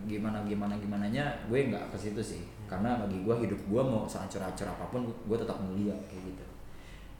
[0.07, 2.43] gimana gimana gimananya gue nggak ke situ sih.
[2.71, 6.45] Karena bagi gue hidup gue mau sehancur-hancur apa pun gue tetap mulia kayak gitu.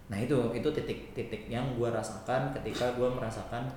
[0.08, 3.68] Nah itu itu titik-titik yang gue rasakan ketika gue merasakan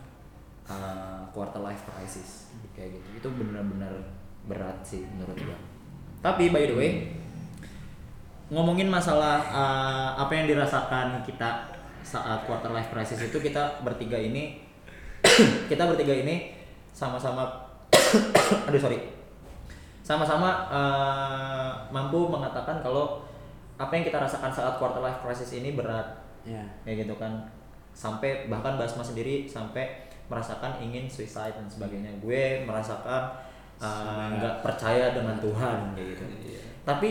[0.70, 3.26] uh, quarter life crisis kayak gitu.
[3.26, 5.58] Itu benar-benar berat sih menurut gue
[6.20, 6.90] tapi by the way
[8.52, 11.72] ngomongin masalah uh, apa yang dirasakan kita
[12.04, 14.60] saat quarter life crisis itu kita bertiga ini
[15.70, 16.52] kita bertiga ini
[16.92, 17.64] sama-sama
[18.68, 18.98] aduh sorry.
[20.04, 23.24] Sama-sama uh, mampu mengatakan kalau
[23.80, 26.22] apa yang kita rasakan saat quarter life crisis ini berat.
[26.44, 26.60] Ya.
[26.84, 27.48] kayak gitu kan.
[27.96, 32.12] Sampai bahkan Basma sendiri sampai merasakan ingin suicide dan sebagainya.
[32.20, 33.32] Gue merasakan
[33.80, 36.24] uh, nggak percaya dengan Tuhan kayak gitu
[36.84, 37.10] tapi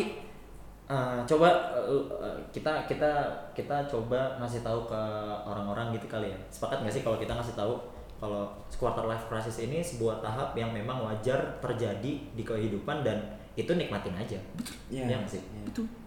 [0.87, 3.11] uh, coba uh, kita kita
[3.57, 5.01] kita coba ngasih tahu ke
[5.47, 7.73] orang-orang gitu kali ya sepakat nggak sih kalau kita ngasih tahu
[8.23, 8.47] kalau
[8.79, 13.19] quarter life crisis ini sebuah tahap yang memang wajar terjadi di kehidupan dan
[13.53, 14.39] itu nikmatin aja
[14.89, 15.09] Iya.
[15.09, 15.63] Iya nggak sih Iya.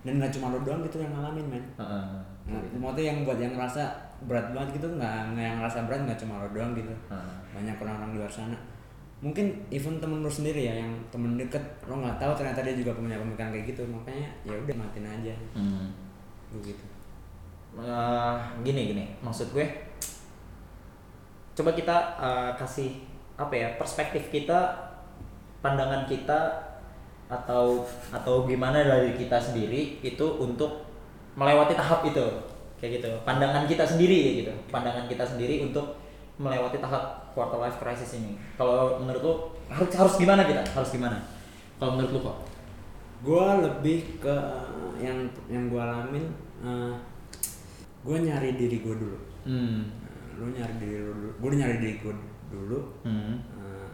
[0.07, 1.65] Dan nggak cuma lo doang gitu yang ngalamin men.
[1.75, 2.07] Heeh.
[2.47, 3.83] Nah, maksudnya yang buat yang ngerasa
[4.31, 6.95] berat banget gitu nggak yang ngerasa berat nggak cuma lo doang gitu.
[7.11, 7.35] Heeh.
[7.51, 8.57] Banyak orang-orang di luar sana.
[9.25, 12.93] Mungkin even temen lu sendiri ya yang temen deket lo nggak tahu ternyata dia juga
[12.93, 15.35] punya pemikiran kayak gitu makanya ya udah matiin aja.
[15.57, 15.89] Hmm.
[16.53, 16.85] begitu.
[17.77, 19.05] Eh, gini gini.
[19.21, 19.67] Maksud gue
[21.57, 22.91] coba kita eh, kasih
[23.37, 24.73] apa ya perspektif kita
[25.61, 26.53] pandangan kita
[27.27, 27.83] atau
[28.15, 30.87] atau gimana dari kita sendiri itu untuk
[31.35, 32.25] melewati tahap itu.
[32.77, 33.11] Kayak gitu.
[33.25, 34.53] Pandangan kita sendiri gitu.
[34.69, 35.97] Pandangan kita sendiri untuk
[36.37, 39.35] melewati tahap quarter life crisis ini kalau menurut lu
[39.69, 41.21] harus harus gimana kita harus gimana
[41.77, 42.39] kalau menurut lu kok
[43.25, 44.37] Gua lebih ke
[45.01, 46.29] yang yang gua alamin
[46.61, 46.93] eh,
[48.05, 49.17] gua nyari diri gua dulu.
[49.49, 51.31] hmm Nah, lu nyari diri lu dulu.
[51.41, 52.13] Gua nyari diri gua
[52.53, 52.79] dulu.
[53.09, 53.91] hmm Eh,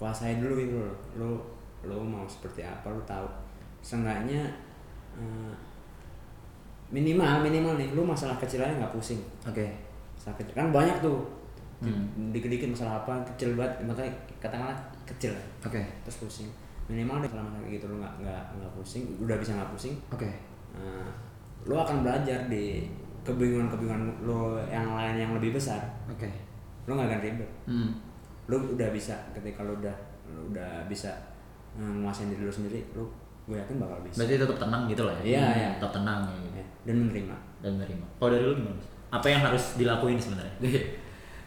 [0.00, 0.96] kuasain dulu gitu loh.
[1.20, 1.30] Lu
[1.84, 3.28] lu mau seperti apa lu tahu.
[3.84, 4.48] Seenggaknya
[5.20, 5.52] eh,
[6.88, 9.20] minimal minimal nih lu masalah kecil aja nggak pusing.
[9.44, 9.66] oke
[10.16, 11.20] Masalah kecil kan banyak tuh.
[11.76, 12.32] Hmm.
[12.32, 16.48] Dikit-dikit masalah apa kecil banget makanya katakanlah kecil oke terus pusing.
[16.88, 19.94] Minimal deh kalau masalah kayak gitu lu nggak nggak nggak pusing, udah bisa nggak pusing.
[20.08, 20.30] oke
[20.76, 21.08] Nah,
[21.64, 22.84] lu akan belajar di
[23.24, 25.80] kebingungan-kebingungan lu yang lain yang lebih besar.
[26.08, 26.28] oke
[26.88, 27.50] Lu nggak akan ribet.
[27.68, 27.90] hmm
[28.46, 29.96] Lu udah bisa ketika lu udah
[30.30, 31.10] lu udah bisa
[31.76, 33.04] eh, nguasain diri lu sendiri, lu
[33.46, 34.24] gue yakin bakal bisa.
[34.24, 35.22] Berarti tetap tenang gitu lah ya?
[35.22, 35.68] Iya, iya.
[35.78, 36.62] Tetap tenang ya.
[36.62, 37.36] Ya, dan menerima.
[37.62, 38.06] Dan menerima.
[38.18, 38.80] Kalau dari lu gimana?
[39.06, 40.54] Apa yang harus dilakuin sebenarnya?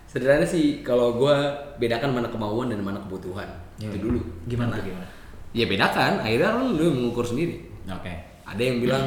[0.09, 1.35] Sederhana sih kalau gue
[1.77, 3.45] bedakan mana kemauan dan mana kebutuhan.
[3.77, 3.93] Iya.
[3.93, 4.19] Itu dulu.
[4.49, 5.05] Gimana tuh gimana?
[5.53, 6.17] Ya bedakan.
[6.25, 7.61] Akhirnya lu, lu mengukur sendiri.
[7.85, 8.09] Oke.
[8.41, 9.05] Ada yang bilang,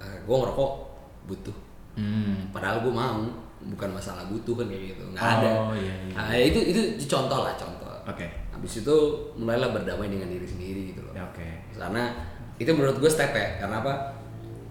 [0.00, 0.72] gue ngerokok
[1.26, 1.56] butuh.
[1.94, 2.50] Hmm.
[2.50, 3.22] Padahal gue mau.
[3.60, 5.04] Bukan masalah butuh kan kayak gitu.
[5.12, 5.50] Nggak Oh, ada.
[5.76, 6.14] iya, iya.
[6.16, 7.92] Nah, itu itu contoh lah contoh.
[8.08, 8.24] Oke.
[8.50, 8.96] Habis itu
[9.36, 11.12] mulailah berdamai dengan diri sendiri gitu loh.
[11.12, 11.44] Ya, oke.
[11.76, 12.08] Karena
[12.56, 13.60] itu menurut gue step ya.
[13.60, 13.92] Karena apa?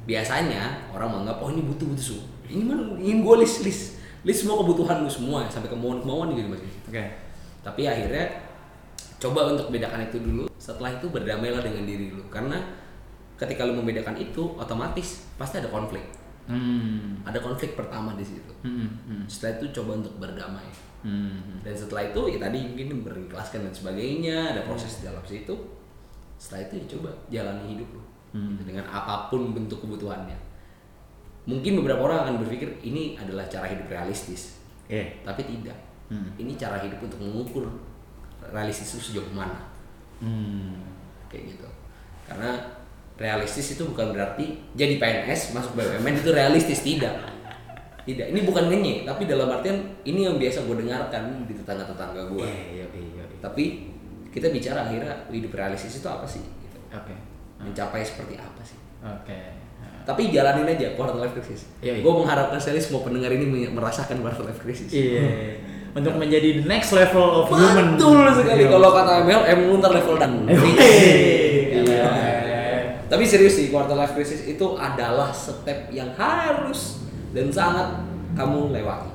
[0.09, 2.25] Biasanya orang menganggap oh ini butuh butuh semua.
[2.49, 6.47] Ini mah ingin gue list list list semua kebutuhan lu semua sampai kemauan kemauan gitu
[6.49, 6.59] mas.
[6.87, 7.03] Oke.
[7.59, 8.25] Tapi akhirnya
[9.19, 12.55] coba untuk bedakan itu dulu setelah itu berdamailah dengan diri lu karena
[13.35, 16.03] ketika lu membedakan itu otomatis pasti ada konflik
[16.49, 17.21] Hmm.
[17.21, 18.89] ada konflik pertama di situ Hmm.
[19.05, 19.21] Hmm.
[19.29, 20.65] setelah itu coba untuk berdamai
[21.05, 21.61] Hmm.
[21.61, 25.53] dan setelah itu ya tadi mungkin berikhlaskan dan sebagainya ada proses di dalam situ
[26.41, 30.37] setelah itu ya coba jalani hidup lu Gitu, dengan apa pun bentuk kebutuhannya
[31.49, 35.05] mungkin beberapa orang akan berpikir ini adalah cara hidup realistis Iya.
[35.23, 35.73] tapi tidak
[36.07, 36.25] Hmm.
[36.37, 37.65] ini cara hidup untuk mengukur
[38.45, 39.69] realistis itu sejauh mana
[40.17, 40.77] Hmm.
[41.27, 41.67] kayak gitu
[42.25, 42.57] karena
[43.15, 47.13] realistis itu bukan berarti jadi PNS masuk BUMN itu realistis tidak
[48.03, 52.25] tidak ini bukan ngenye tapi dalam artian ini yang biasa gue dengarkan di tetangga tetangga
[52.27, 53.21] gue Iya, iya, iya.
[53.21, 53.37] iya.
[53.39, 53.93] tapi
[54.29, 56.77] kita bicara akhirnya hidup realistis itu apa sih gitu.
[56.89, 57.13] Oke.
[57.59, 59.58] mencapai seperti apa sih Oke.
[60.09, 62.01] Tapi jalanin aja quarter life crisis Iya, iya.
[62.01, 65.61] gue mengharapkan sekali semua pendengar ini merasakan quarter life crisis Iya.
[65.89, 67.93] Untuk menjadi the next level of human.
[67.93, 70.49] betul sekali kalau kata MLM lu ntar level dan
[71.69, 72.09] Iya.
[73.09, 77.01] Tapi serius sih, quarter life crisis itu adalah step yang harus
[77.33, 78.05] dan sangat
[78.37, 79.09] kamu lewati.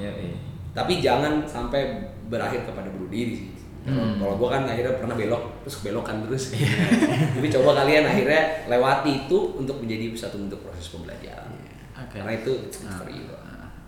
[0.00, 0.36] Iya, iya.
[0.72, 3.48] Tapi jangan sampai berakhir kepada bunuh diri sih.
[3.88, 4.16] Kalau Hmm.
[4.20, 6.44] kalau gua kan akhirnya pernah belok, terus belokan terus.
[7.34, 11.48] Tapi coba kalian akhirnya lewati itu untuk menjadi satu bentuk proses pembelajaran.
[11.96, 12.20] Oke.
[12.20, 13.32] Karena itu it's good for you.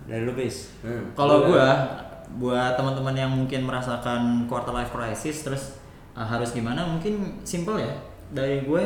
[0.09, 0.73] Dari lu bis.
[0.81, 1.13] Hmm.
[1.13, 1.67] Kalau gua
[2.31, 5.75] buat teman-teman yang mungkin merasakan quarter life crisis terus
[6.15, 7.91] uh, harus gimana mungkin simple ya
[8.31, 8.83] dari gue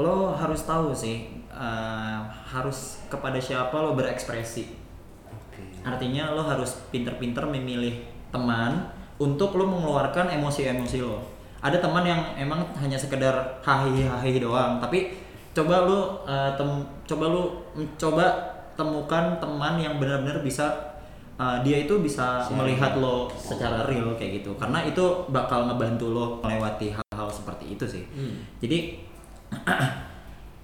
[0.00, 4.72] lo harus tahu sih uh, harus kepada siapa lo berekspresi
[5.28, 5.84] Oke.
[5.84, 8.00] artinya lo harus pinter-pinter memilih
[8.32, 8.88] teman
[9.20, 11.20] untuk lo mengeluarkan emosi-emosi lo.
[11.60, 15.12] Ada teman yang emang hanya sekedar hahi-hahi doang tapi
[15.52, 17.68] coba lo uh, tem- coba lo
[18.00, 18.24] coba
[18.80, 20.72] temukan teman yang benar-benar bisa
[21.36, 24.56] uh, dia itu bisa melihat lo secara real kayak gitu.
[24.56, 28.04] Karena itu bakal ngebantu lo melewati hal-hal seperti itu sih.
[28.16, 28.40] Hmm.
[28.56, 28.96] jadi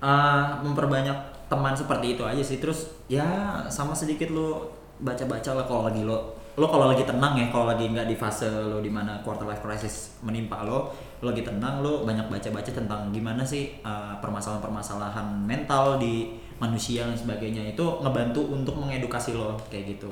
[0.01, 1.19] uh, memperbanyak
[1.53, 2.57] teman seperti itu aja sih.
[2.57, 7.53] Terus ya sama sedikit lo baca-baca lah kalau lagi lo lo kalau lagi tenang ya
[7.53, 10.89] kalau lagi nggak di fase lo di mana quarter life crisis menimpa lo
[11.21, 17.13] lo lagi tenang lo banyak baca-baca tentang gimana sih uh, permasalahan-permasalahan mental di manusia dan
[17.13, 20.09] sebagainya itu ngebantu untuk mengedukasi lo kayak gitu.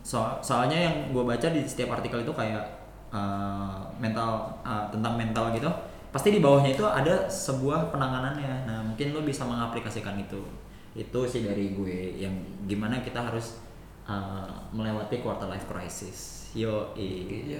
[0.00, 2.64] So soalnya yang gue baca di setiap artikel itu kayak
[3.12, 5.68] uh, mental uh, tentang mental gitu
[6.14, 8.64] pasti di bawahnya itu ada sebuah penanganannya.
[8.64, 10.40] Nah mungkin lo bisa mengaplikasikan itu.
[10.94, 12.32] Itu sih dari gue yang
[12.70, 13.60] gimana kita harus
[14.04, 17.58] uh, melewati quarter life crisis yo Iya,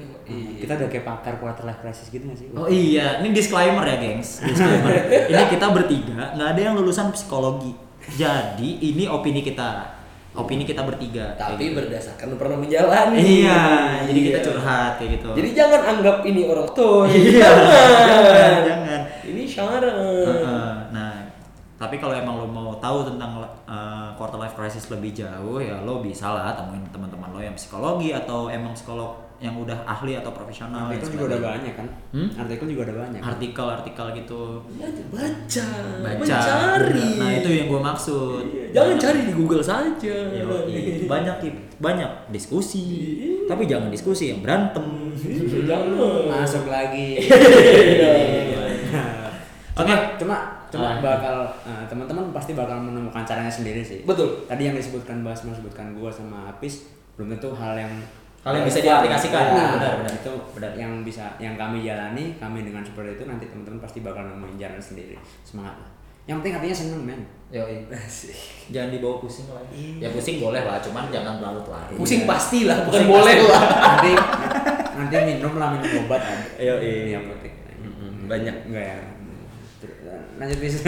[0.55, 2.47] Kita udah kayak pakar quarter life crisis gitu gak sih?
[2.55, 4.39] Oh iya, ini disclaimer ya, gengs.
[4.41, 4.95] Disclaimer.
[5.35, 7.75] ini kita bertiga, nggak ada yang lulusan psikologi.
[8.15, 9.83] Jadi ini opini kita,
[10.39, 11.35] opini kita bertiga.
[11.35, 11.83] Tapi gitu.
[11.83, 13.19] berdasarkan pernah menjalani.
[13.19, 13.63] Iya,
[14.07, 14.47] jadi kita Iya.
[14.47, 15.29] curhat kayak gitu.
[15.43, 17.03] Jadi jangan anggap ini orang tua.
[17.11, 19.01] Iya, jangan, jangan.
[19.27, 19.91] Ini syarat.
[19.91, 20.54] Heeh, Nah,
[21.85, 26.01] tapi kalau emang lo mau tahu tentang uh, quarter life crisis lebih jauh ya lo
[26.01, 30.89] bisa lah temuin teman-teman lo yang psikologi atau emang psikolog yang udah ahli atau profesional.
[30.89, 31.53] Artikel juga udah sebagainya.
[31.53, 31.87] banyak kan?
[32.16, 32.28] Hmm?
[32.39, 33.20] Artikel juga udah banyak.
[33.20, 34.41] Artikel-artikel gitu.
[35.12, 35.68] baca,
[36.01, 36.16] Baca.
[36.22, 37.11] mencari.
[37.20, 38.43] Nah, itu yang gue maksud.
[38.49, 40.16] Iya, Jangan cari di Google saja.
[40.32, 41.05] Yoi.
[41.05, 41.55] banyak Kip.
[41.82, 45.12] banyak diskusi tapi jangan diskusi yang berantem
[45.68, 46.30] Jangan.
[46.30, 47.20] Masuk lagi.
[49.75, 49.91] Oke.
[49.91, 50.37] Cuma cuma,
[50.70, 50.99] cuma Ah.
[51.03, 54.07] bakal eh, teman-teman pasti bakal menemukan caranya sendiri sih.
[54.07, 54.47] Betul.
[54.47, 56.87] Tadi yang disebutkan Bas sebutkan gua sama Apis
[57.18, 57.91] belum tentu hal yang
[58.45, 59.57] Hal yang bisa diaplikasikan.
[59.57, 60.12] Nah, Benar, benar.
[60.20, 64.20] itu benar yang bisa yang kami jalani, kami dengan seperti itu nanti teman-teman pasti bakal
[64.29, 65.16] nemuin jalan sendiri.
[65.41, 65.89] Semangat lah.
[66.29, 67.20] Yang penting hatinya seneng men.
[67.49, 67.89] Yoi.
[68.68, 72.83] jangan dibawa pusing lah ya pusing boleh lah cuman jangan terlalu larut Pusing pasti lah,
[72.83, 73.62] bukan Pusing boleh lah.
[73.97, 74.12] nanti
[74.93, 76.20] nanti minum lah minum obat.
[76.61, 77.16] Yoi.
[77.16, 77.55] Iya penting.
[78.29, 78.57] banyak.
[78.68, 78.99] Enggak ya.
[80.37, 80.82] Lanjut bis.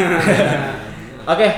[1.32, 1.48] Oke,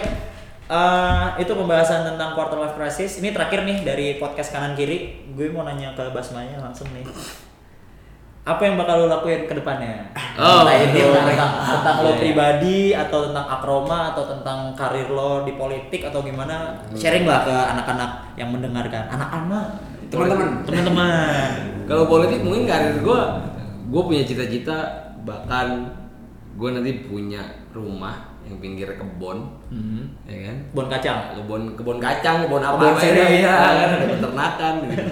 [0.69, 3.21] eh, itu pembahasan tentang quarter life crisis.
[3.21, 5.29] Ini terakhir nih dari podcast kanan kiri.
[5.33, 7.05] Gue mau nanya ke Basmanya langsung nih.
[8.49, 10.09] Apa yang bakal lo lakuin ke depannya?
[10.39, 11.19] Oh, Entah itu iya.
[11.27, 12.21] tentang, tentang lo Iya, iya.
[12.23, 16.79] pribadi atau tentang akroma atau tentang karir lo di politik atau gimana?
[16.95, 19.11] Sharing lah ke anak-anak yang mendengarkan.
[19.11, 19.67] Anak-anak,
[20.07, 20.63] Teman-teman.
[20.63, 21.51] teman-teman.
[21.91, 23.21] Kalau politik mungkin karir gue,
[23.91, 24.79] gue punya cita-cita
[25.27, 25.91] bahkan
[26.59, 27.39] gue nanti punya
[27.71, 29.39] rumah yang pinggir kebon,
[29.69, 30.11] Hmm.
[30.25, 30.57] ya kan?
[30.73, 31.33] Bon kacang.
[31.35, 33.31] Kebun kebun kacang, kebun apa Kebun apa sirih.
[33.39, 33.79] ya, kan?
[33.79, 35.05] ada peternakan gitu.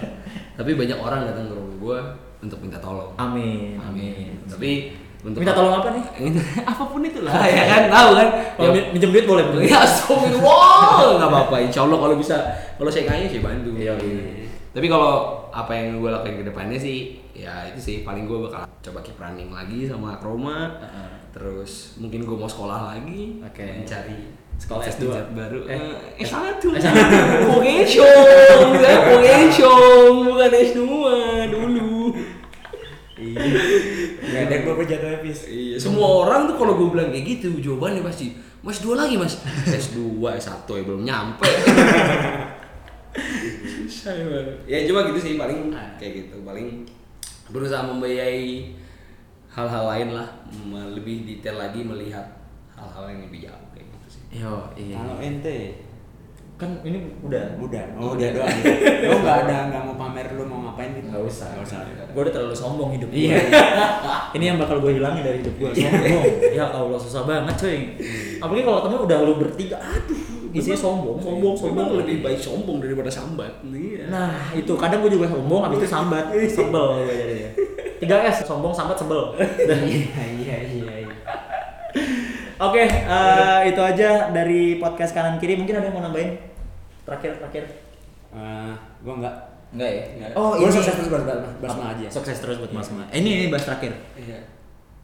[0.55, 1.99] Tapi banyak orang datang ke rumah gue
[2.43, 3.13] untuk minta tolong.
[3.17, 3.77] Amin.
[3.79, 4.41] Amin.
[4.45, 4.91] Tapi
[5.23, 6.03] untuk Minta tolong apa nih?
[6.71, 9.43] apa pun itulah ya kan tahu kan Kalau min- minjem duit boleh.
[9.61, 12.37] ya astagfirullah nggak apa-apa insya Allah kalau bisa
[12.75, 14.47] kalau saya kaya saya bantu Iya, iya.
[14.71, 16.99] Tapi kalau apa yang gue lakuin ke depannya sih,
[17.33, 20.79] ya itu sih paling gue bakal coba keep running lagi sama Akroma.
[20.79, 21.11] Heeh.
[21.37, 23.85] Terus mungkin gue mau sekolah lagi, Oke.
[23.85, 25.61] mencari Sekolah S2 S2 baru.
[25.69, 25.77] Eh,
[26.17, 26.65] Eh, S1.
[27.45, 28.09] Vocation,
[28.81, 30.81] saya vocation, bukan S2
[31.53, 32.17] dulu.
[34.27, 35.45] Gak ada gue jatuh habis.
[35.45, 38.33] Iya, semua orang tuh kalau gue bilang kayak gitu jawabannya pasti
[38.65, 41.45] Mas dua lagi mas S2, S1 ya belum nyampe.
[44.67, 46.85] Ya cuma gitu sih paling kayak gitu Paling
[47.49, 48.71] berusaha membiayai
[49.57, 50.29] hal-hal lain lah
[50.93, 52.29] lebih detail lagi melihat
[52.77, 54.23] hal-hal yang lebih jauh kayak gitu sih.
[54.45, 55.01] Yo iya.
[55.01, 55.81] Kalau ente?
[56.61, 57.57] Kan ini udah.
[57.57, 57.85] Udah.
[57.97, 58.29] Oh udah.
[58.37, 58.49] doang.
[59.09, 61.09] Lo nggak ada nggak mau pamer lo mau ngapain gitu?
[61.09, 61.49] Nggak usah.
[61.57, 61.79] Nggak usah.
[62.13, 63.37] Gue udah terlalu sombong hidup gue iya.
[64.37, 66.25] Ini yang bakal gue hilangin dari hidup gue sombong.
[66.53, 66.53] Iya.
[66.53, 68.45] Ya allah susah banget cuy hmm.
[68.45, 70.21] apalagi kalau temen udah lo bertiga aduh
[70.53, 71.17] isinya iya, sombong.
[71.21, 73.53] Sombong sombong lebih baik sombong daripada sambat.
[73.65, 74.09] Iya.
[74.09, 76.33] Nah itu kadang gue juga sombong habis itu sambat.
[76.57, 77.37] Sebel gue jadi
[78.01, 79.33] tiga S sombong sambat sebel.
[79.67, 81.17] Iya, iya iya iya.
[82.57, 85.61] Oke, eh, itu aja dari podcast kanan kiri.
[85.61, 86.41] Mungkin ada yang mau nambahin?
[87.05, 87.65] Terakhir terakhir.
[88.33, 88.73] Uh,
[89.05, 89.35] gua enggak.
[89.77, 90.05] Enggak ya?
[90.17, 90.31] Enggak.
[90.37, 90.73] Oh, ini.
[90.73, 91.25] sukses terus buat
[91.61, 92.07] Basma aja.
[92.09, 92.79] Sukses terus buat iya.
[92.81, 93.03] Basma.
[93.13, 93.93] Eh, ini ini bahas terakhir.
[94.17, 94.41] Iya.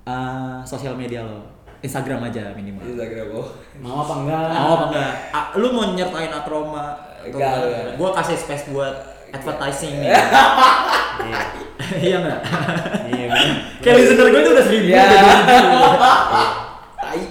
[0.08, 1.44] Uh, sosial media lo.
[1.82, 2.82] Instagram aja minimal.
[2.88, 3.48] Instagram oh.
[3.82, 4.46] Mau apa enggak?
[4.54, 5.12] Mau apa enggak?
[5.34, 7.12] Ah, lu mau nyertain Atroma?
[7.22, 7.94] gue.
[8.00, 8.94] Gua kasih space buat
[9.30, 10.10] advertising nih.
[11.22, 11.61] Iya.
[12.06, 12.40] Iya enggak?
[13.10, 13.56] Iya bener.
[13.82, 14.86] Kayak listener gue tuh udah seribu.
[14.88, 15.04] Ya.
[17.02, 17.22] Tai.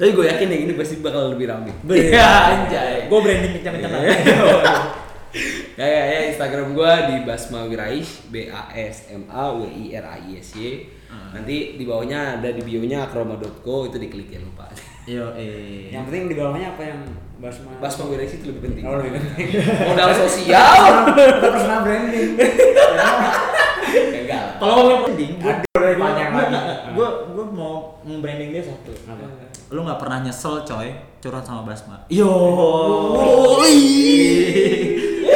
[0.00, 1.72] Tapi gue yakin yang ini pasti bakal lebih rame.
[1.86, 2.96] Iya, anjay.
[3.06, 4.00] Gue branding kencang-kencangan.
[5.80, 9.84] ya, ya, ya Instagram gue di Basma Wirais B A S M A W I
[9.96, 10.88] R A I S Y.
[11.32, 14.68] Nanti di bawahnya ada di bio-nya akroma.co itu diklik ya lupa.
[15.04, 15.92] Yo, eh.
[15.92, 17.00] Yang penting di bawahnya apa yang
[17.42, 17.74] Basma?
[17.82, 18.86] Basma Wirais itu lebih penting.
[18.86, 19.50] Oh, lebih penting.
[19.90, 21.10] Modal sosial.
[21.42, 22.38] Personal branding.
[24.22, 24.42] Enggak.
[24.46, 24.54] lah.
[24.62, 26.54] Kalau ngomong branding, gue udah panjang lagi.
[26.94, 28.94] gue gue mau branding dia satu.
[29.10, 29.26] Apa?
[29.74, 32.06] Lu nggak pernah nyesel coy curhat sama Basma.
[32.06, 32.30] Yo.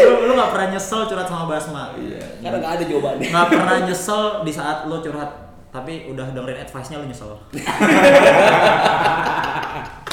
[0.07, 1.91] lu lu nggak pernah nyesel curhat sama Basma.
[1.99, 2.23] Iya.
[2.39, 3.35] Karena nggak ada jawabannya.
[3.35, 5.43] Nggak pernah nyesel di saat lu curhat
[5.75, 7.35] tapi udah dengerin advice-nya lu nyesel.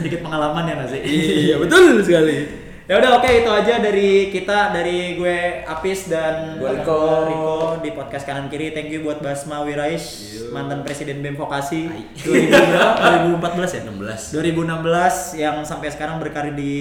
[0.00, 1.00] Sedikit pengalaman ya nggak sih?
[1.46, 2.36] Iya betul sekali.
[2.84, 6.98] Ya udah oke itu aja dari kita dari gue Apis dan Gue Riko.
[7.22, 7.54] Riko.
[7.78, 8.72] di podcast kanan kiri.
[8.72, 10.02] Thank you buat Basma Wirais,
[10.34, 10.50] Yo.
[10.50, 12.02] mantan presiden BEM Vokasi Hai.
[12.18, 13.30] 2000 berapa?
[13.30, 13.82] 2014 ya?
[13.86, 14.34] 16.
[14.34, 16.74] 2016 yang sampai sekarang berkarir di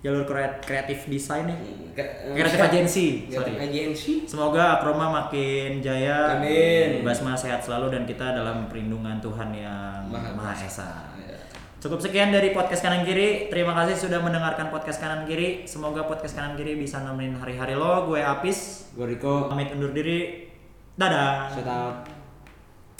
[0.00, 1.56] jalur kre- kreatif desain ya.
[2.32, 4.12] Kreatif agency, Kreatif agensi.
[4.24, 6.40] Semoga Akroma makin jaya.
[6.40, 7.04] Amin.
[7.04, 10.56] Basma sehat selalu dan kita dalam perlindungan Tuhan yang Maha.
[10.56, 11.12] Esa.
[11.76, 13.52] Cukup sekian dari podcast kanan kiri.
[13.52, 15.68] Terima kasih sudah mendengarkan podcast kanan kiri.
[15.68, 18.08] Semoga podcast kanan kiri bisa nemenin hari-hari lo.
[18.08, 18.88] Gue Apis.
[18.96, 19.52] Gue Riko.
[19.52, 20.48] Pamit undur diri.
[20.96, 21.52] Dadah.
[21.52, 22.15] Shout out.